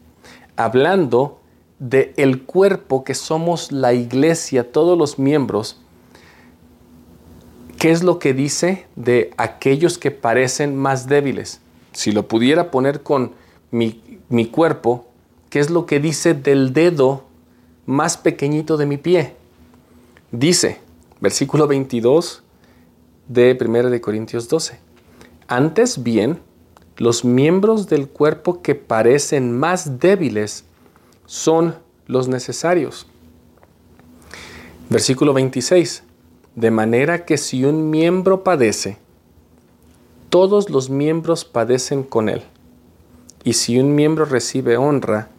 [0.57, 1.41] hablando
[1.79, 5.81] de el cuerpo que somos la iglesia, todos los miembros.
[7.79, 11.61] ¿Qué es lo que dice de aquellos que parecen más débiles?
[11.93, 13.33] Si lo pudiera poner con
[13.71, 15.07] mi, mi cuerpo,
[15.49, 17.25] ¿qué es lo que dice del dedo
[17.87, 19.40] más pequeñito de mi pie?
[20.33, 20.79] Dice,
[21.21, 22.43] versículo 22
[23.29, 24.91] de 1 de Corintios 12
[25.51, 26.39] antes bien,
[26.97, 30.63] los miembros del cuerpo que parecen más débiles
[31.27, 31.75] son
[32.07, 33.09] los necesarios.
[34.89, 36.05] Versículo 26.
[36.55, 38.99] De manera que si un miembro padece,
[40.29, 42.45] todos los miembros padecen con él.
[43.43, 45.31] Y si un miembro recibe honra,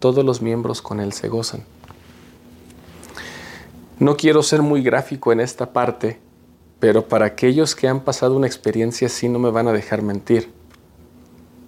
[0.00, 1.62] todos los miembros con él se gozan.
[3.98, 6.20] No quiero ser muy gráfico en esta parte,
[6.80, 10.52] pero para aquellos que han pasado una experiencia así no me van a dejar mentir.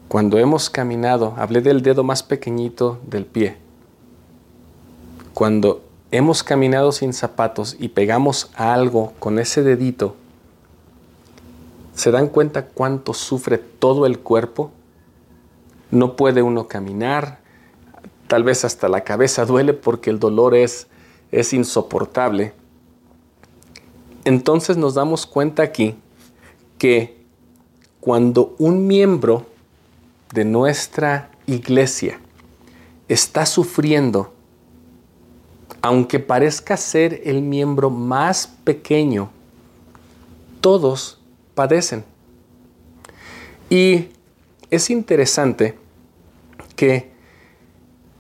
[0.09, 3.57] Cuando hemos caminado, hablé del dedo más pequeñito del pie.
[5.35, 10.17] Cuando hemos caminado sin zapatos y pegamos a algo con ese dedito
[11.97, 14.71] ¿Se dan cuenta cuánto sufre todo el cuerpo?
[15.91, 17.39] No puede uno caminar,
[18.27, 20.89] tal vez hasta la cabeza duele porque el dolor es,
[21.31, 22.53] es insoportable.
[24.25, 25.95] Entonces nos damos cuenta aquí
[26.79, 27.25] que
[28.01, 29.47] cuando un miembro
[30.33, 32.21] de nuestra iglesia
[33.09, 34.33] está sufriendo,
[35.83, 39.31] aunque parezca ser el miembro más pequeño,
[40.61, 41.21] todos
[41.55, 42.05] padecen.
[43.71, 44.09] Y
[44.71, 45.79] es interesante
[46.75, 47.11] que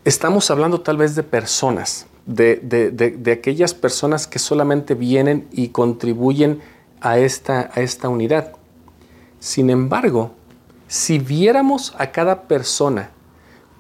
[0.05, 6.61] estamos hablando tal vez de personas, de, aquellas personas que solamente vienen y contribuyen
[7.01, 8.53] a esta, a esta unidad.
[9.39, 10.33] Sin embargo,
[10.89, 13.11] si viéramos a cada persona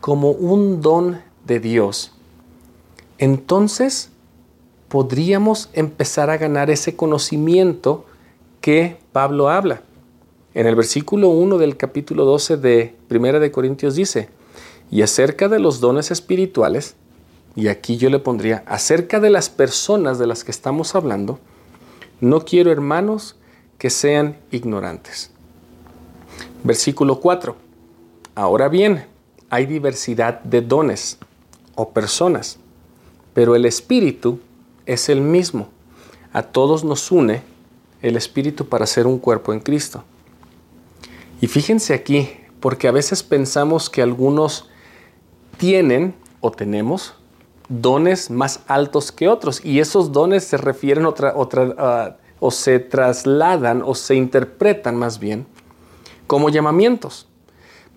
[0.00, 2.12] como un don de Dios,
[3.18, 4.10] entonces
[4.88, 8.04] podríamos empezar a ganar ese conocimiento
[8.60, 9.82] que Pablo habla.
[10.54, 14.28] En el versículo 1 del capítulo 12 de 1 de Corintios dice,
[14.90, 16.94] y acerca de los dones espirituales,
[17.56, 21.40] y aquí yo le pondría, acerca de las personas de las que estamos hablando,
[22.20, 23.34] no quiero hermanos
[23.78, 25.30] que sean ignorantes.
[26.62, 27.56] Versículo 4.
[28.34, 29.06] Ahora bien,
[29.48, 31.16] hay diversidad de dones
[31.74, 32.58] o personas,
[33.32, 34.38] pero el Espíritu
[34.84, 35.68] es el mismo.
[36.34, 37.42] A todos nos une
[38.02, 40.04] el Espíritu para ser un cuerpo en Cristo.
[41.40, 42.28] Y fíjense aquí,
[42.60, 44.68] porque a veces pensamos que algunos
[45.56, 47.14] tienen o tenemos
[47.68, 52.78] dones más altos que otros y esos dones se refieren otra, otra, ah, o se
[52.78, 55.46] trasladan o se interpretan más bien
[56.26, 57.28] como llamamientos.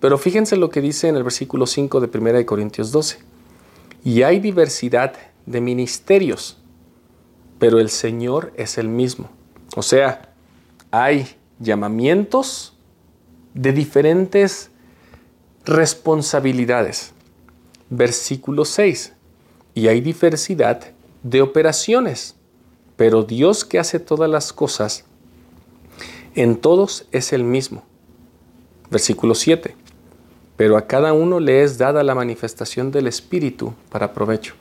[0.00, 3.18] Pero fíjense lo que dice en el versículo 5 de 1 Corintios 12.
[4.02, 5.12] Y hay diversidad
[5.44, 6.56] de ministerios,
[7.58, 9.30] pero el Señor es el mismo.
[9.76, 10.32] O sea,
[10.90, 11.28] hay
[11.58, 12.72] llamamientos
[13.52, 14.70] de diferentes
[15.66, 17.12] responsabilidades.
[17.90, 19.12] Versículo 6.
[19.74, 22.36] Y hay diversidad de operaciones,
[22.96, 25.04] pero Dios que hace todas las cosas,
[26.34, 27.84] en todos es el mismo.
[28.90, 29.76] Versículo 7.
[30.56, 34.54] Pero a cada uno le es dada la manifestación del Espíritu para provecho.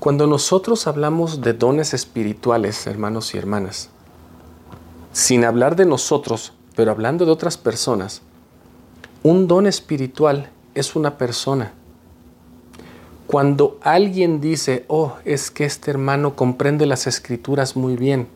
[0.00, 3.90] Cuando nosotros hablamos de dones espirituales, hermanos y hermanas,
[5.12, 8.22] sin hablar de nosotros, pero hablando de otras personas,
[9.22, 11.72] un don espiritual es una persona.
[13.28, 18.26] Cuando alguien dice, oh, es que este hermano comprende las escrituras muy bien,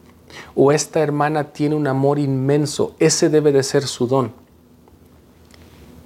[0.55, 4.33] o esta hermana tiene un amor inmenso, ese debe de ser su don.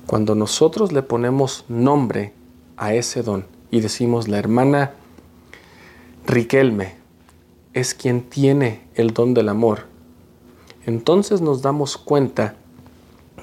[0.06, 2.32] Cuando nosotros le ponemos nombre
[2.76, 4.92] a ese don y decimos, la hermana
[6.24, 6.94] Riquelme
[7.72, 9.86] es quien tiene el don del amor,
[10.86, 12.54] entonces nos damos cuenta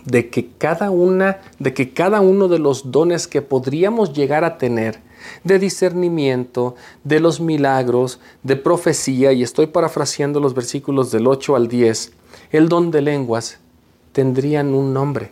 [0.06, 4.58] de que cada una, de que cada uno de los dones que podríamos llegar a
[4.58, 5.02] tener,
[5.44, 11.68] de discernimiento, de los milagros, de profecía, y estoy parafraseando los versículos del 8 al
[11.68, 12.14] 10,
[12.52, 13.60] el don de lenguas,
[14.12, 15.32] tendrían un nombre.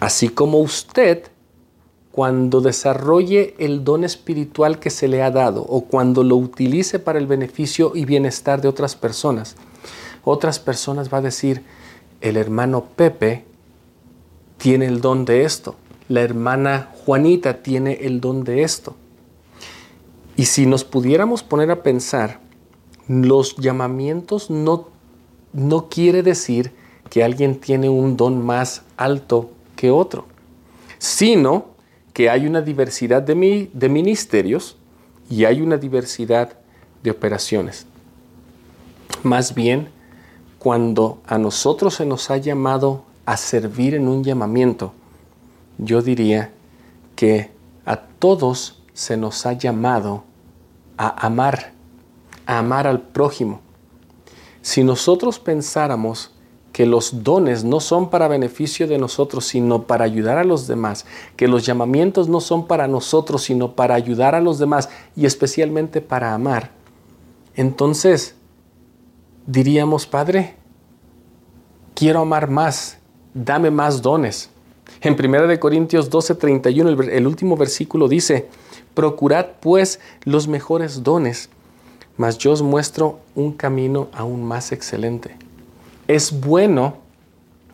[0.00, 1.24] Así como usted
[2.12, 7.18] cuando desarrolle el don espiritual que se le ha dado o cuando lo utilice para
[7.18, 9.54] el beneficio y bienestar de otras personas,
[10.24, 11.62] otras personas va a decir,
[12.20, 13.44] el hermano Pepe
[14.56, 15.76] tiene el don de esto,
[16.08, 18.96] la hermana Juanita tiene el don de esto.
[20.36, 22.40] Y si nos pudiéramos poner a pensar,
[23.08, 24.88] los llamamientos no,
[25.52, 26.72] no quiere decir
[27.10, 30.26] que alguien tiene un don más alto que otro,
[30.98, 31.66] sino
[32.12, 34.76] que hay una diversidad de, de ministerios
[35.30, 36.58] y hay una diversidad
[37.02, 37.86] de operaciones.
[39.22, 39.88] Más bien,
[40.58, 44.92] cuando a nosotros se nos ha llamado a servir en un llamamiento,
[45.78, 46.52] yo diría
[47.16, 47.50] que
[47.84, 50.24] a todos se nos ha llamado
[50.96, 51.72] a amar,
[52.46, 53.60] a amar al prójimo.
[54.60, 56.32] Si nosotros pensáramos
[56.72, 61.06] que los dones no son para beneficio de nosotros, sino para ayudar a los demás,
[61.36, 66.00] que los llamamientos no son para nosotros, sino para ayudar a los demás y especialmente
[66.00, 66.70] para amar,
[67.54, 68.36] entonces
[69.46, 70.54] diríamos, Padre,
[71.94, 72.98] quiero amar más,
[73.34, 74.50] dame más dones.
[75.00, 78.48] En 1 Corintios 12, 31, el, el último versículo dice,
[78.94, 81.50] procurad pues los mejores dones,
[82.16, 85.36] mas yo os muestro un camino aún más excelente.
[86.08, 86.96] Es bueno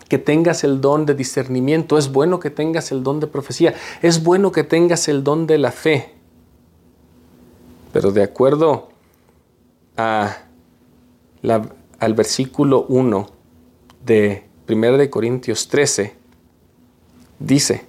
[0.09, 4.23] que tengas el don de discernimiento, es bueno que tengas el don de profecía, es
[4.23, 6.15] bueno que tengas el don de la fe.
[7.93, 8.89] Pero de acuerdo
[9.97, 10.39] a
[11.99, 13.27] al versículo 1
[14.05, 16.15] de 1 de Corintios 13,
[17.39, 17.87] dice,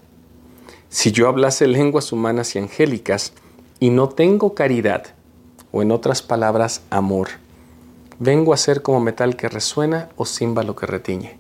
[0.89, 3.33] si yo hablase lenguas humanas y angélicas
[3.79, 5.07] y no tengo caridad,
[5.71, 7.27] o en otras palabras, amor,
[8.19, 11.37] vengo a ser como metal que resuena o címbalo que retiñe.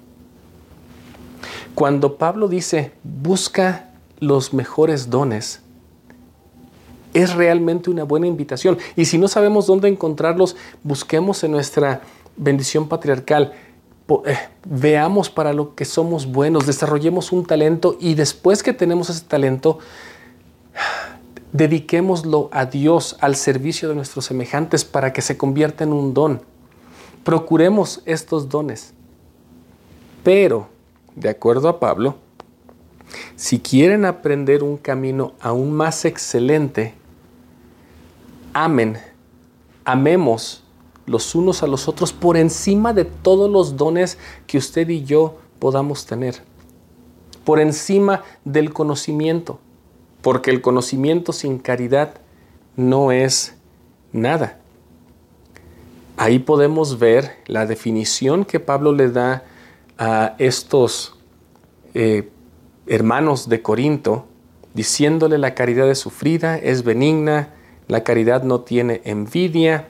[1.73, 5.61] Cuando Pablo dice, busca los mejores dones,
[7.13, 8.77] es realmente una buena invitación.
[8.97, 12.01] Y si no sabemos dónde encontrarlos, busquemos en nuestra
[12.35, 13.53] bendición patriarcal.
[14.07, 19.25] Eh, veamos para lo que somos buenos, desarrollemos un talento y después que tenemos ese
[19.25, 19.79] talento,
[21.53, 26.41] dediquémoslo a Dios, al servicio de nuestros semejantes para que se convierta en un don.
[27.23, 28.93] Procuremos estos dones.
[30.23, 30.67] Pero,
[31.15, 32.15] de acuerdo a Pablo,
[33.35, 36.93] si quieren aprender un camino aún más excelente,
[38.53, 38.97] amen,
[39.83, 40.64] amemos
[41.05, 45.37] los unos a los otros por encima de todos los dones que usted y yo
[45.59, 46.41] podamos tener,
[47.43, 49.59] por encima del conocimiento,
[50.21, 52.15] porque el conocimiento sin caridad
[52.75, 53.55] no es
[54.11, 54.59] nada.
[56.17, 59.43] Ahí podemos ver la definición que Pablo le da
[59.97, 61.17] a estos
[61.93, 62.29] eh,
[62.87, 64.25] hermanos de Corinto,
[64.73, 67.53] diciéndole la caridad es sufrida, es benigna,
[67.87, 69.89] la caridad no tiene envidia,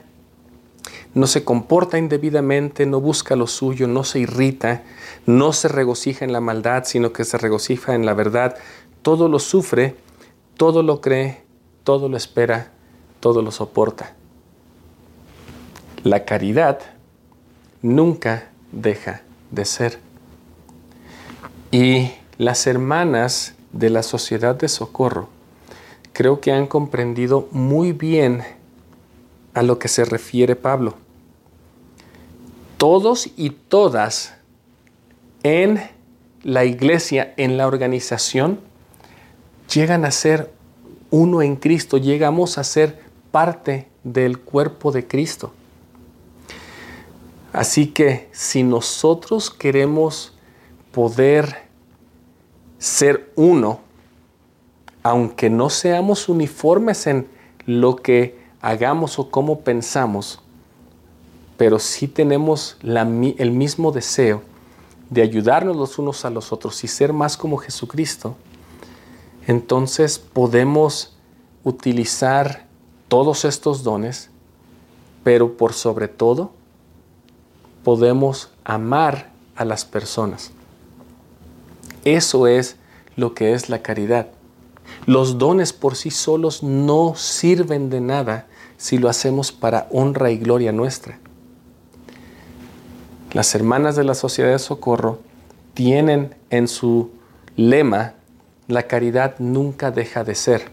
[1.14, 4.82] no se comporta indebidamente, no busca lo suyo, no se irrita,
[5.24, 8.56] no se regocija en la maldad, sino que se regocija en la verdad.
[9.02, 9.96] Todo lo sufre,
[10.56, 11.42] todo lo cree,
[11.84, 12.72] todo lo espera,
[13.20, 14.14] todo lo soporta.
[16.02, 16.80] La caridad
[17.82, 19.98] nunca deja de ser.
[21.70, 25.28] Y las hermanas de la sociedad de socorro
[26.12, 28.42] creo que han comprendido muy bien
[29.56, 30.96] a lo que se refiere Pablo.
[32.76, 34.34] Todos y todas
[35.42, 35.80] en
[36.42, 38.60] la iglesia, en la organización,
[39.72, 40.52] llegan a ser
[41.10, 43.00] uno en Cristo, llegamos a ser
[43.30, 45.54] parte del cuerpo de Cristo.
[47.54, 50.34] Así que si nosotros queremos
[50.92, 51.62] poder
[52.78, 53.80] ser uno,
[55.02, 57.26] aunque no seamos uniformes en
[57.64, 60.40] lo que hagamos o cómo pensamos,
[61.56, 64.42] pero sí tenemos el mismo deseo
[65.08, 68.34] de ayudarnos los unos a los otros y ser más como Jesucristo,
[69.46, 71.16] entonces podemos
[71.62, 72.66] utilizar
[73.06, 74.30] todos estos dones,
[75.22, 76.50] pero por sobre todo
[77.84, 80.50] podemos amar a las personas.
[82.04, 82.74] Eso es
[83.14, 84.26] lo que es la caridad.
[85.06, 90.38] Los dones por sí solos no sirven de nada si lo hacemos para honra y
[90.38, 91.18] gloria nuestra.
[93.32, 95.18] Las hermanas de la Sociedad de Socorro
[95.74, 97.10] tienen en su
[97.56, 98.14] lema,
[98.68, 100.70] la caridad nunca deja de ser.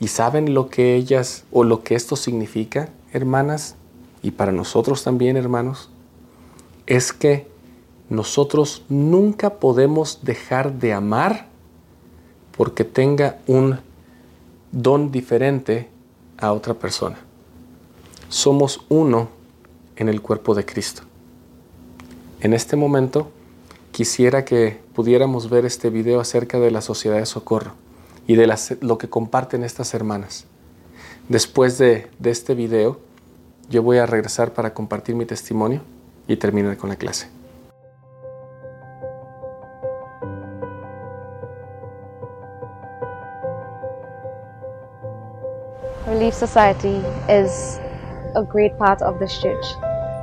[0.00, 3.76] ¿Y saben lo que ellas o lo que esto significa, hermanas?
[4.22, 5.90] Y para nosotros también, hermanos,
[6.86, 7.46] es que
[8.08, 11.46] nosotros nunca podemos dejar de amar
[12.56, 13.80] porque tenga un
[14.70, 15.88] don diferente
[16.42, 17.18] a otra persona.
[18.28, 19.28] Somos uno
[19.96, 21.02] en el cuerpo de Cristo.
[22.40, 23.30] En este momento
[23.92, 27.72] quisiera que pudiéramos ver este video acerca de la sociedad de socorro
[28.26, 30.46] y de lo que comparten estas hermanas.
[31.28, 32.98] Después de, de este video,
[33.70, 35.82] yo voy a regresar para compartir mi testimonio
[36.26, 37.28] y terminar con la clase.
[46.06, 46.96] Relief Society
[47.28, 47.78] is
[48.34, 49.64] a great part of this church.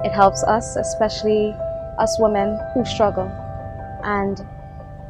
[0.03, 1.55] It helps us, especially
[1.97, 3.31] us women who struggle.
[4.03, 4.45] And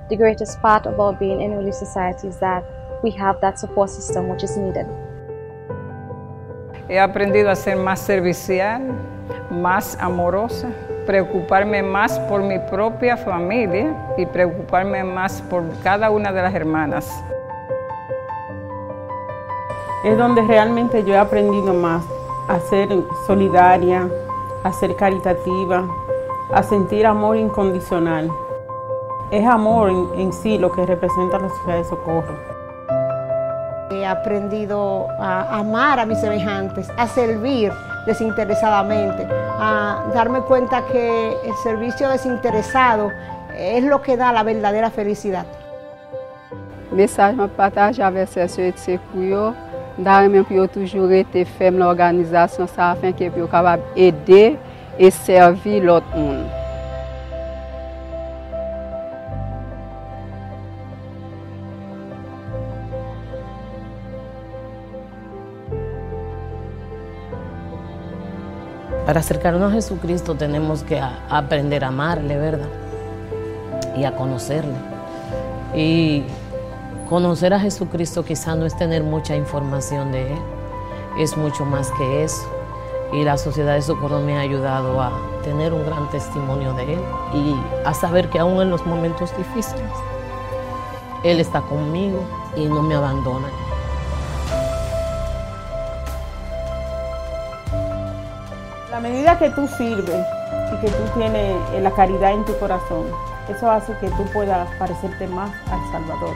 [0.09, 2.63] the greatest part about being in Relief Society is that
[3.01, 4.85] we have that support system which is needed.
[6.87, 8.93] He aprendido a ser más servicial,
[9.49, 10.69] más amorosa,
[11.07, 17.23] preocuparme más por mi propia familia y preocuparme más por cada una de las hermanas.
[20.03, 22.03] Es donde realmente yo he aprendido más
[22.47, 22.89] a ser
[23.27, 24.09] solidaria,
[24.63, 25.85] a ser caritativa,
[26.53, 28.31] a sentir amor incondicional.
[29.29, 32.33] Es amor en, sí lo que representa la sociedad de socorro.
[33.91, 37.71] He aprendido a amar a mis semejantes, a servir
[38.05, 39.27] desinteresadamente,
[39.59, 43.11] a darme cuenta que el servicio desinteresado
[43.55, 45.45] es lo que da la verdadera felicidad.
[46.91, 48.99] Mensagem para partager avec ces
[49.99, 54.55] Da remen pou yo toujou rete fem l'organizasyon sa afen ke pou yo kapab ede
[54.95, 56.47] e servir l'autre monde.
[69.05, 72.69] Para acercarnos a Jesucristo tenemos que aprender a amarle, ¿verdad?
[73.97, 74.77] Y a conocerle.
[75.75, 76.23] Y
[77.09, 80.39] conocer a Jesucristo quizá no es tener mucha información de Él,
[81.17, 82.47] es mucho más que eso.
[83.11, 85.11] Y la Sociedad de Socorro me ha ayudado a
[85.43, 86.99] tener un gran testimonio de Él
[87.33, 89.91] y a saber que aún en los momentos difíciles,
[91.23, 92.19] Él está conmigo
[92.55, 93.47] y no me abandona.
[98.91, 100.27] La medida que tú sirves
[100.73, 103.07] y que tú tienes la caridad en tu corazón,
[103.49, 106.35] eso hace que tú puedas parecerte más al Salvador.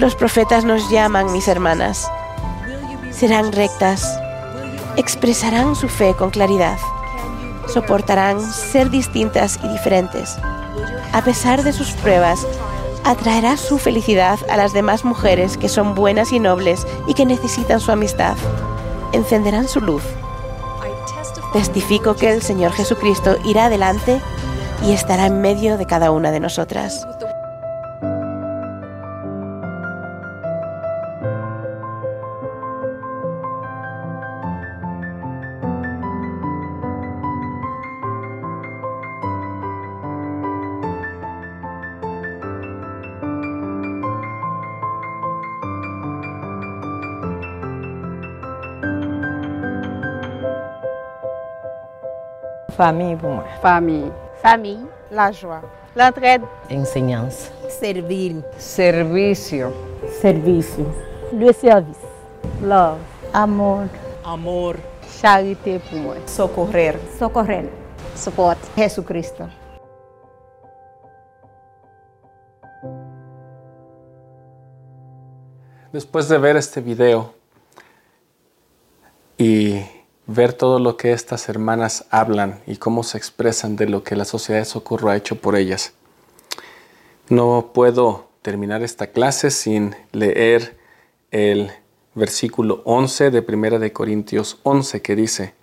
[0.00, 2.10] Los profetas nos llaman, mis hermanas.
[3.10, 4.18] Serán rectas.
[4.96, 6.78] Expresarán su fe con claridad.
[7.68, 10.38] Soportarán ser distintas y diferentes.
[11.12, 12.46] A pesar de sus pruebas,
[13.04, 17.78] atraerá su felicidad a las demás mujeres que son buenas y nobles y que necesitan
[17.78, 18.38] su amistad.
[19.12, 20.02] Encenderán su luz.
[21.52, 24.18] Testifico que el Señor Jesucristo irá adelante
[24.82, 27.06] y estará en medio de cada una de nosotras.
[52.80, 53.44] Famille pour moi.
[53.60, 54.10] Famille.
[54.42, 55.60] Famille, la joie,
[55.94, 57.50] l'entraide, Enseñanza.
[57.68, 59.70] servir, Servicio.
[60.22, 60.86] Servicio.
[61.30, 62.00] Le service.
[62.62, 62.96] Love.
[63.34, 64.76] amor,
[65.20, 66.14] Charité pour moi.
[66.24, 67.68] socorrer, Socorrer.
[68.14, 68.56] Support.
[68.78, 69.44] Jesucristo.
[75.92, 77.34] Después de ver este video
[80.48, 84.60] todo lo que estas hermanas hablan y cómo se expresan de lo que la Sociedad
[84.60, 85.92] de Socorro ha hecho por ellas,
[87.28, 90.78] no puedo terminar esta clase sin leer
[91.30, 91.70] el
[92.14, 95.54] versículo 11 de Primera de Corintios 11 que dice,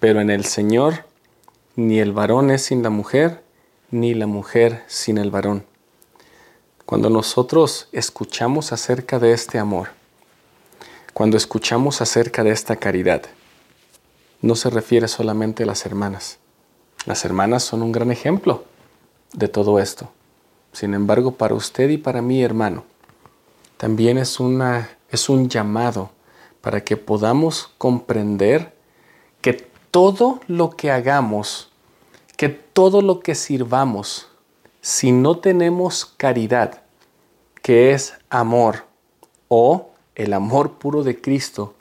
[0.00, 1.04] pero en el Señor
[1.76, 3.42] ni el varón es sin la mujer,
[3.90, 5.64] ni la mujer sin el varón.
[6.86, 9.90] Cuando nosotros escuchamos acerca de este amor,
[11.12, 13.22] cuando escuchamos acerca de esta caridad,
[14.42, 16.38] no se refiere solamente a las hermanas.
[17.06, 18.64] Las hermanas son un gran ejemplo
[19.32, 20.10] de todo esto.
[20.72, 22.84] Sin embargo, para usted y para mí, hermano,
[23.76, 26.10] también es, una, es un llamado
[26.60, 28.74] para que podamos comprender
[29.40, 29.54] que
[29.90, 31.70] todo lo que hagamos,
[32.36, 34.28] que todo lo que sirvamos,
[34.80, 36.82] si no tenemos caridad,
[37.62, 38.84] que es amor,
[39.48, 41.74] o el amor puro de Cristo,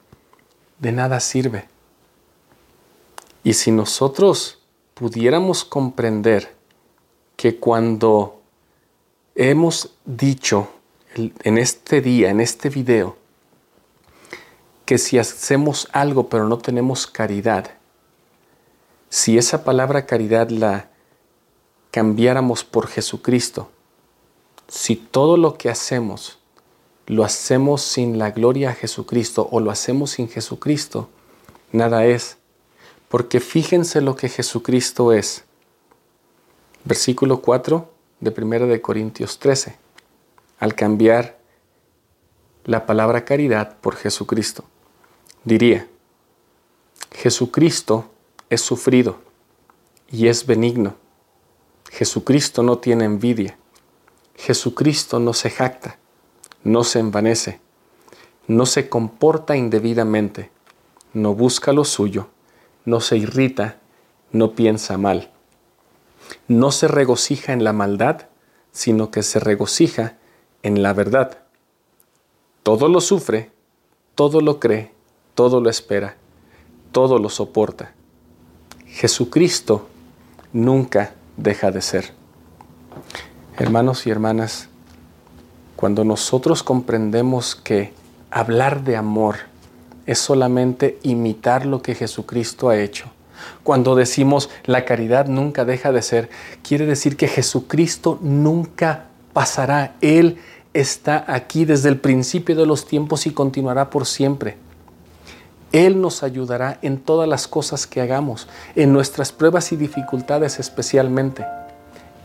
[0.79, 1.67] de nada sirve.
[3.43, 4.59] Y si nosotros
[4.93, 6.55] pudiéramos comprender
[7.35, 8.41] que cuando
[9.35, 10.67] hemos dicho
[11.15, 13.15] en este día, en este video,
[14.85, 17.71] que si hacemos algo pero no tenemos caridad,
[19.09, 20.89] si esa palabra caridad la
[21.91, 23.69] cambiáramos por Jesucristo,
[24.67, 26.39] si todo lo que hacemos
[27.09, 31.09] lo hacemos sin la gloria a Jesucristo o lo hacemos sin Jesucristo,
[31.71, 32.38] nada es.
[33.09, 35.43] Porque fíjense lo que Jesucristo es.
[36.85, 39.75] Versículo 4 de 1 de Corintios 13.
[40.59, 41.39] Al cambiar
[42.65, 44.63] la palabra caridad por Jesucristo,
[45.43, 45.87] diría,
[47.11, 48.11] Jesucristo
[48.49, 49.17] es sufrido
[50.11, 50.95] y es benigno.
[51.89, 53.57] Jesucristo no tiene envidia.
[54.35, 55.97] Jesucristo no se jacta,
[56.63, 57.59] no se envanece,
[58.47, 60.51] no se comporta indebidamente,
[61.13, 62.29] no busca lo suyo,
[62.89, 63.77] no se irrita,
[64.31, 65.29] no piensa mal.
[66.47, 68.27] No se regocija en la maldad,
[68.71, 70.17] sino que se regocija
[70.63, 71.39] en la verdad.
[72.63, 73.51] Todo lo sufre,
[74.15, 74.91] todo lo cree,
[75.35, 76.17] todo lo espera,
[76.91, 77.93] todo lo soporta.
[78.85, 79.87] Jesucristo
[80.51, 82.13] nunca deja de ser.
[83.57, 84.69] Hermanos y hermanas,
[85.75, 87.93] cuando nosotros comprendemos que
[88.31, 89.48] hablar de amor
[90.09, 93.11] es solamente imitar lo que Jesucristo ha hecho,
[93.63, 96.29] cuando decimos la caridad nunca deja de ser,
[96.63, 99.95] quiere decir que Jesucristo nunca pasará.
[100.01, 100.37] Él
[100.73, 104.57] está aquí desde el principio de los tiempos y continuará por siempre.
[105.71, 111.45] Él nos ayudará en todas las cosas que hagamos, en nuestras pruebas y dificultades especialmente,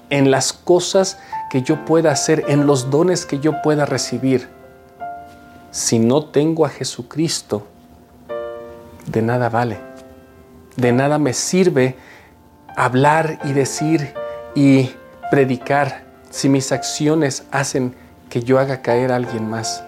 [0.09, 1.19] en las cosas
[1.51, 4.49] que yo pueda hacer, en los dones que yo pueda recibir.
[5.71, 7.67] Si no tengo a Jesucristo,
[9.15, 9.79] de nada vale.
[10.77, 11.97] De nada me sirve
[12.77, 14.13] hablar y decir
[14.57, 14.91] y
[15.31, 17.95] predicar si mis acciones hacen
[18.29, 19.85] que yo haga caer a alguien más.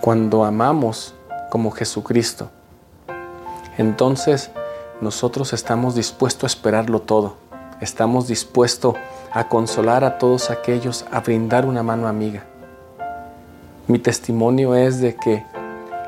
[0.00, 1.14] Cuando amamos
[1.48, 2.50] como Jesucristo,
[3.78, 4.50] entonces
[5.00, 7.36] nosotros estamos dispuestos a esperarlo todo.
[7.80, 8.96] Estamos dispuestos
[9.30, 12.44] a consolar a todos aquellos, a brindar una mano amiga.
[13.86, 15.44] Mi testimonio es de que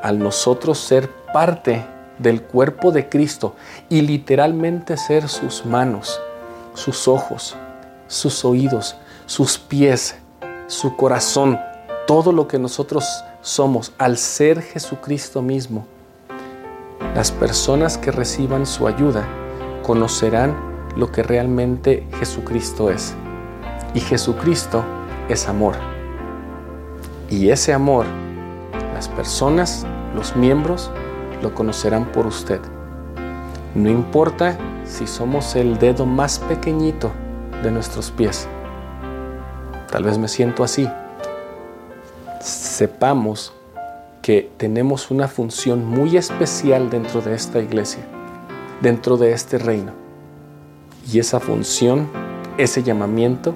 [0.03, 1.85] al nosotros ser parte
[2.17, 3.55] del cuerpo de Cristo
[3.89, 6.19] y literalmente ser sus manos,
[6.73, 7.55] sus ojos,
[8.07, 8.95] sus oídos,
[9.25, 10.15] sus pies,
[10.67, 11.59] su corazón,
[12.07, 13.05] todo lo que nosotros
[13.41, 15.85] somos al ser Jesucristo mismo.
[17.15, 19.27] Las personas que reciban su ayuda
[19.83, 20.55] conocerán
[20.95, 23.13] lo que realmente Jesucristo es.
[23.93, 24.83] Y Jesucristo
[25.29, 25.75] es amor.
[27.29, 28.05] Y ese amor,
[28.93, 29.85] las personas,
[30.15, 30.91] los miembros,
[31.41, 32.59] lo conocerán por usted.
[33.75, 37.11] No importa si somos el dedo más pequeñito
[37.63, 38.47] de nuestros pies.
[39.91, 40.87] Tal vez me siento así.
[42.41, 43.53] Sepamos
[44.21, 48.03] que tenemos una función muy especial dentro de esta iglesia,
[48.81, 49.93] dentro de este reino.
[51.11, 52.09] Y esa función,
[52.57, 53.55] ese llamamiento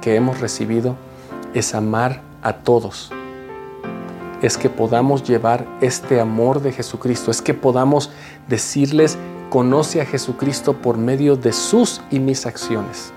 [0.00, 0.96] que hemos recibido
[1.54, 3.12] es amar a todos
[4.42, 8.10] es que podamos llevar este amor de Jesucristo, es que podamos
[8.48, 9.16] decirles,
[9.50, 13.12] conoce a Jesucristo por medio de sus y mis acciones.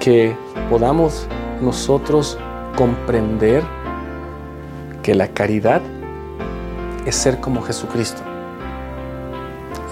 [0.00, 0.34] Que
[0.70, 1.26] podamos
[1.60, 2.38] nosotros
[2.76, 3.62] comprender
[5.02, 5.82] que la caridad
[7.04, 8.22] es ser como Jesucristo.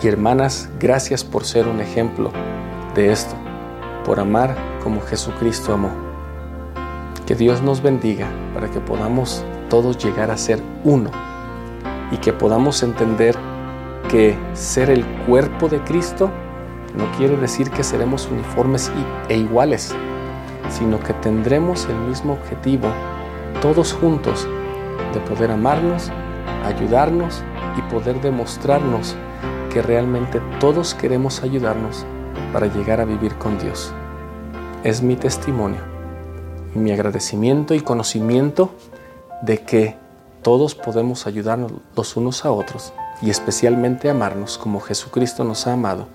[0.03, 2.33] Y hermanas, gracias por ser un ejemplo
[2.95, 3.35] de esto,
[4.05, 6.12] por amar como Jesucristo amó.
[7.27, 11.11] Que Dios nos bendiga para que podamos todos llegar a ser uno
[12.11, 13.37] y que podamos entender
[14.11, 16.31] que ser el cuerpo de Cristo
[16.97, 18.91] no quiere decir que seremos uniformes
[19.29, 19.95] e iguales,
[20.69, 22.89] sino que tendremos el mismo objetivo
[23.63, 24.49] todos juntos
[25.15, 26.11] de poder amarnos,
[26.67, 27.45] ayudarnos
[27.79, 29.15] y poder demostrarnos
[29.73, 32.05] que realmente todos queremos ayudarnos
[32.53, 33.95] para llegar a vivir con Dios.
[34.83, 35.92] Es mi testimonio
[36.75, 38.71] mi agradecimiento y conocimiento
[39.43, 39.97] de que
[40.43, 46.07] todos podemos ayudarnos los unos a otros y especialmente amarnos como Jesucristo nos ha amado.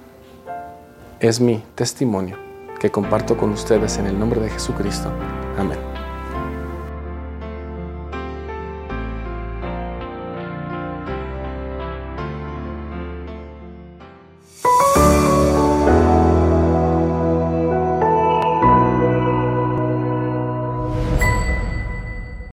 [1.20, 2.38] Es mi testimonio
[2.80, 5.10] que comparto con ustedes en el nombre de Jesucristo.
[5.58, 5.86] Amén.